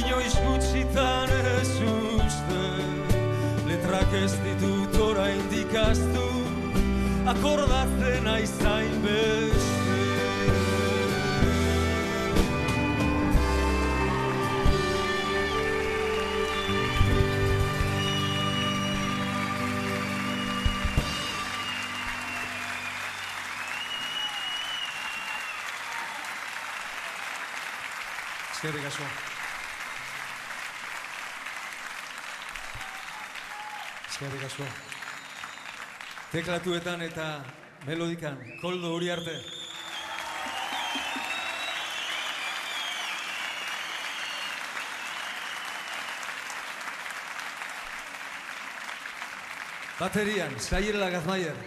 Inoiz 0.00 0.32
gutxitan 0.40 1.28
ez 1.50 1.68
uste 1.84 2.62
Letrak 3.68 4.16
ez 4.22 4.32
ditut 4.46 4.96
orain 5.10 5.44
dikaztu 5.52 6.26
Akordatzen 7.34 8.32
aizain 8.38 8.96
beste 9.04 9.83
Asko. 28.94 29.06
Eskerrik 34.10 34.44
asko. 34.46 34.66
Teklatuetan 36.30 37.02
eta 37.02 37.26
melodikan, 37.88 38.38
koldo 38.60 38.92
hori 38.94 39.10
arte. 39.10 39.34
Baterian, 49.98 50.54
Zaiela 50.60 51.10
Gazmaier. 51.10 51.58